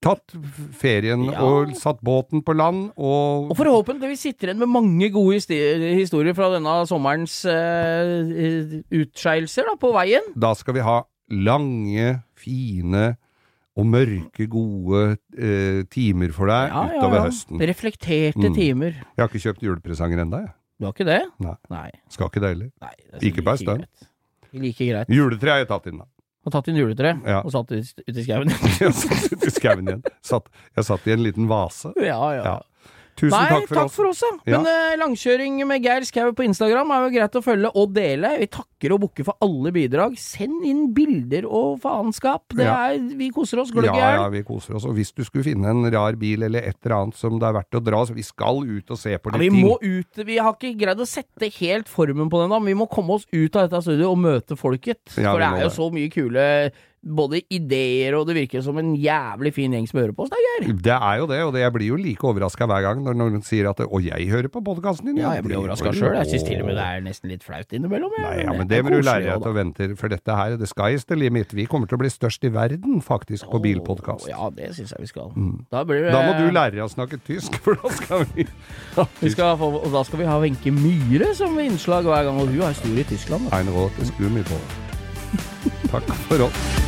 tatt 0.00 0.34
ferien 0.78 1.24
Ja. 1.32 1.40
og 1.42 1.72
satt 1.76 2.00
båten 2.06 2.42
på 2.46 2.54
land, 2.54 2.92
og 2.96 3.50
Og 3.50 3.56
forhåpentligvis 3.58 4.20
sitter 4.28 4.48
igjen 4.52 4.58
med 4.62 4.68
mange 4.70 5.08
gode 5.10 5.34
historier 5.40 6.34
fra 6.38 6.52
denne 6.54 6.74
sommerens 6.86 7.40
uh, 7.44 8.82
utskeielser 8.94 9.70
på 9.80 9.90
veien. 9.96 10.22
Da 10.38 10.52
skal 10.58 10.74
vi 10.78 10.84
ha 10.86 11.00
lange, 11.30 12.22
fine 12.38 13.16
og 13.78 13.86
mørke, 13.86 14.46
gode 14.50 15.02
uh, 15.38 15.82
timer 15.92 16.32
for 16.34 16.50
deg 16.50 16.70
Ja, 16.72 16.84
utover 16.98 17.18
ja. 17.20 17.24
høsten. 17.28 17.60
Reflekterte 17.62 18.48
Mm. 18.48 18.54
timer. 18.56 18.92
Jeg 19.16 19.18
har 19.22 19.28
ikke 19.28 19.44
kjøpt 19.46 19.62
julepresanger 19.66 20.22
ennå, 20.24 20.40
jeg. 20.46 20.54
Du 20.78 20.86
har 20.86 20.92
ikke 20.94 21.06
det? 21.06 21.20
Nei. 21.42 21.56
Nei. 21.70 21.90
Skal 22.08 22.26
ikke 22.30 22.40
det 22.40 22.48
heller. 22.54 22.70
Er 22.82 23.18
Ikke 23.20 23.42
på 23.42 23.50
ei 23.50 23.56
stund. 23.58 23.84
Like 24.54 24.78
greit. 24.86 25.08
Juletre 25.10 25.50
har 25.50 25.58
jeg 25.58 25.68
tatt 25.68 25.86
inn, 25.90 25.98
da. 25.98 26.06
Og 26.48 26.54
tatt 26.54 26.70
inn 26.72 26.78
juletre 26.80 27.10
Ja. 27.28 27.42
og 27.44 27.52
satt 27.52 27.70
ut, 27.76 27.90
ut 28.08 28.16
i 28.16 28.24
skauen. 28.24 28.48
Jeg 28.80 28.94
satt 28.96 29.32
ute 29.34 29.50
i 29.50 29.54
skauen 29.58 29.90
igjen. 29.92 30.02
Satt, 30.24 30.48
jeg 30.78 30.86
satt 30.88 31.06
i 31.10 31.12
en 31.12 31.22
liten 31.26 31.48
vase. 31.50 31.92
ja, 32.00 32.16
ja. 32.38 32.42
Ja. 32.46 32.56
Tusen 33.18 33.34
Nei, 33.34 33.60
takk 33.66 33.90
for 33.90 34.06
oss. 34.12 34.22
oss, 34.22 34.38
ja. 34.46 34.60
Men 34.60 34.68
eh, 34.70 34.96
langkjøring 35.00 35.56
med 35.66 35.82
Geir 35.82 36.04
Skau 36.06 36.30
på 36.38 36.44
Instagram 36.46 36.92
er 36.94 37.04
jo 37.04 37.10
greit 37.16 37.38
å 37.38 37.42
følge 37.42 37.70
og 37.74 37.92
dele. 37.96 38.30
Vi 38.38 38.46
takker 38.54 38.94
og 38.94 39.00
bukker 39.02 39.26
for 39.26 39.34
alle 39.42 39.72
bidrag. 39.74 40.14
Send 40.22 40.62
inn 40.68 40.84
bilder 40.94 41.48
og 41.50 41.80
faenskap. 41.82 42.44
Det 42.54 42.64
Ja. 42.68 42.76
er, 42.92 43.00
vi 43.18 43.30
koser 43.34 43.58
oss 43.64 43.72
gløgg 43.74 43.90
i 43.90 43.98
Ja, 43.98 44.12
ja, 44.22 44.28
vi 44.30 44.44
koser 44.46 44.76
oss. 44.78 44.86
Og 44.86 44.94
hvis 44.94 45.10
du 45.12 45.24
skulle 45.26 45.44
finne 45.48 45.66
en 45.72 45.82
rar 45.90 46.14
bil 46.20 46.42
eller 46.46 46.62
et 46.62 46.76
eller 46.84 46.96
annet 47.00 47.18
som 47.18 47.38
det 47.40 47.48
er 47.48 47.56
verdt 47.58 47.74
å 47.80 47.84
dra, 47.84 48.04
så 48.06 48.14
vi 48.14 48.22
skal 48.22 48.62
ut 48.62 48.90
og 48.94 48.98
se 49.02 49.16
på 49.18 49.32
Ja, 49.34 49.38
vi 49.42 49.50
ting. 49.50 49.64
må 49.66 49.74
ut, 49.82 50.22
vi 50.24 50.38
har 50.38 50.54
ikke 50.54 50.76
greid 50.78 51.02
å 51.02 51.06
sette 51.08 51.50
helt 51.58 51.88
formen 51.90 52.30
på 52.30 52.40
den 52.44 52.50
da, 52.54 52.58
men 52.60 52.70
vi 52.70 52.78
må 52.78 52.88
komme 52.88 53.18
oss 53.18 53.26
ut 53.32 53.56
av 53.56 53.68
dette 53.68 53.82
studioet 53.82 54.12
og 54.14 54.18
møte 54.22 54.56
folket. 54.56 55.02
For 55.10 55.22
det 55.22 55.48
er 55.50 55.62
jo 55.64 55.68
det. 55.68 55.74
så 55.74 55.90
mye 55.92 56.08
kule 56.14 56.46
både 57.02 57.40
ideer, 57.54 58.14
og 58.18 58.26
det 58.28 58.34
virker 58.36 58.62
som 58.64 58.78
en 58.80 58.94
jævlig 58.98 59.52
fin 59.54 59.72
gjeng 59.74 59.86
som 59.88 60.00
hører 60.00 60.14
på 60.16 60.24
oss, 60.26 60.32
det 60.32 60.38
er 60.38 60.46
Geir. 60.48 60.74
Det 60.82 60.94
er 60.96 61.18
jo 61.20 61.26
det, 61.30 61.38
og 61.46 61.52
det, 61.54 61.62
jeg 61.62 61.72
blir 61.74 61.88
jo 61.92 61.98
like 62.00 62.26
overraska 62.26 62.66
hver 62.68 62.82
gang 62.84 63.02
når 63.04 63.18
noen 63.18 63.42
sier 63.46 63.68
at 63.70 63.78
'Å, 63.84 64.00
jeg 64.02 64.28
hører 64.30 64.48
på 64.50 64.62
podkasten 64.64 65.10
din'. 65.10 65.20
Ja, 65.22 65.34
jeg 65.38 65.44
blir 65.46 65.58
overraska 65.60 65.92
sjøl. 65.94 66.16
Jeg 66.18 66.26
syns 66.32 66.46
til 66.48 66.60
og 66.62 66.66
med 66.66 66.76
det 66.76 66.84
er 66.84 67.00
nesten 67.04 67.30
litt 67.30 67.44
flaut 67.46 67.72
innimellom. 67.72 68.10
jeg. 68.18 68.24
Nei, 68.26 68.44
ja, 68.44 68.52
men 68.52 68.68
det 68.68 68.82
må 68.84 68.90
du 68.90 69.00
lære 69.00 69.24
deg 69.28 69.42
til 69.42 69.52
å 69.52 69.54
vente 69.54 69.96
for 69.96 70.08
dette 70.08 70.36
her, 70.40 70.56
the 70.56 70.66
sky 70.66 70.94
is 70.94 71.04
the 71.04 71.16
limit. 71.16 71.54
Vi 71.54 71.66
kommer 71.66 71.86
til 71.86 71.98
å 71.98 72.02
bli 72.02 72.10
størst 72.10 72.44
i 72.44 72.52
verden, 72.52 73.00
faktisk, 73.02 73.46
på 73.50 73.62
bilpodkast. 73.62 74.28
Ja, 74.28 74.50
det 74.50 74.74
syns 74.74 74.90
jeg 74.92 75.00
vi 75.00 75.06
skal. 75.06 75.30
Da, 75.70 75.84
blir 75.84 76.02
det, 76.02 76.12
Da 76.12 76.22
må 76.26 76.34
du 76.38 76.50
lære 76.50 76.74
deg 76.76 76.84
å 76.84 76.90
snakke 76.90 77.20
tysk, 77.24 77.54
for 77.62 77.78
da 77.78 77.88
skal 77.94 78.26
vi 78.34 78.46
vi 79.22 79.30
skal 79.30 79.56
få, 79.58 79.70
Og 79.84 79.92
da 79.92 80.02
skal 80.02 80.18
vi 80.18 80.26
ha 80.26 80.38
Wenche 80.40 80.72
Myhre 80.74 81.34
som 81.34 81.58
innslag 81.58 82.04
hver 82.04 82.24
gang, 82.26 82.40
og 82.40 82.48
hun 82.48 82.62
er 82.62 82.72
stor 82.74 82.98
i 82.98 83.06
Tyskland. 83.06 83.50
da. 83.50 83.58
Ein. 83.58 83.68
Takk 85.88 86.14
for 86.28 86.48
oss. 86.48 86.87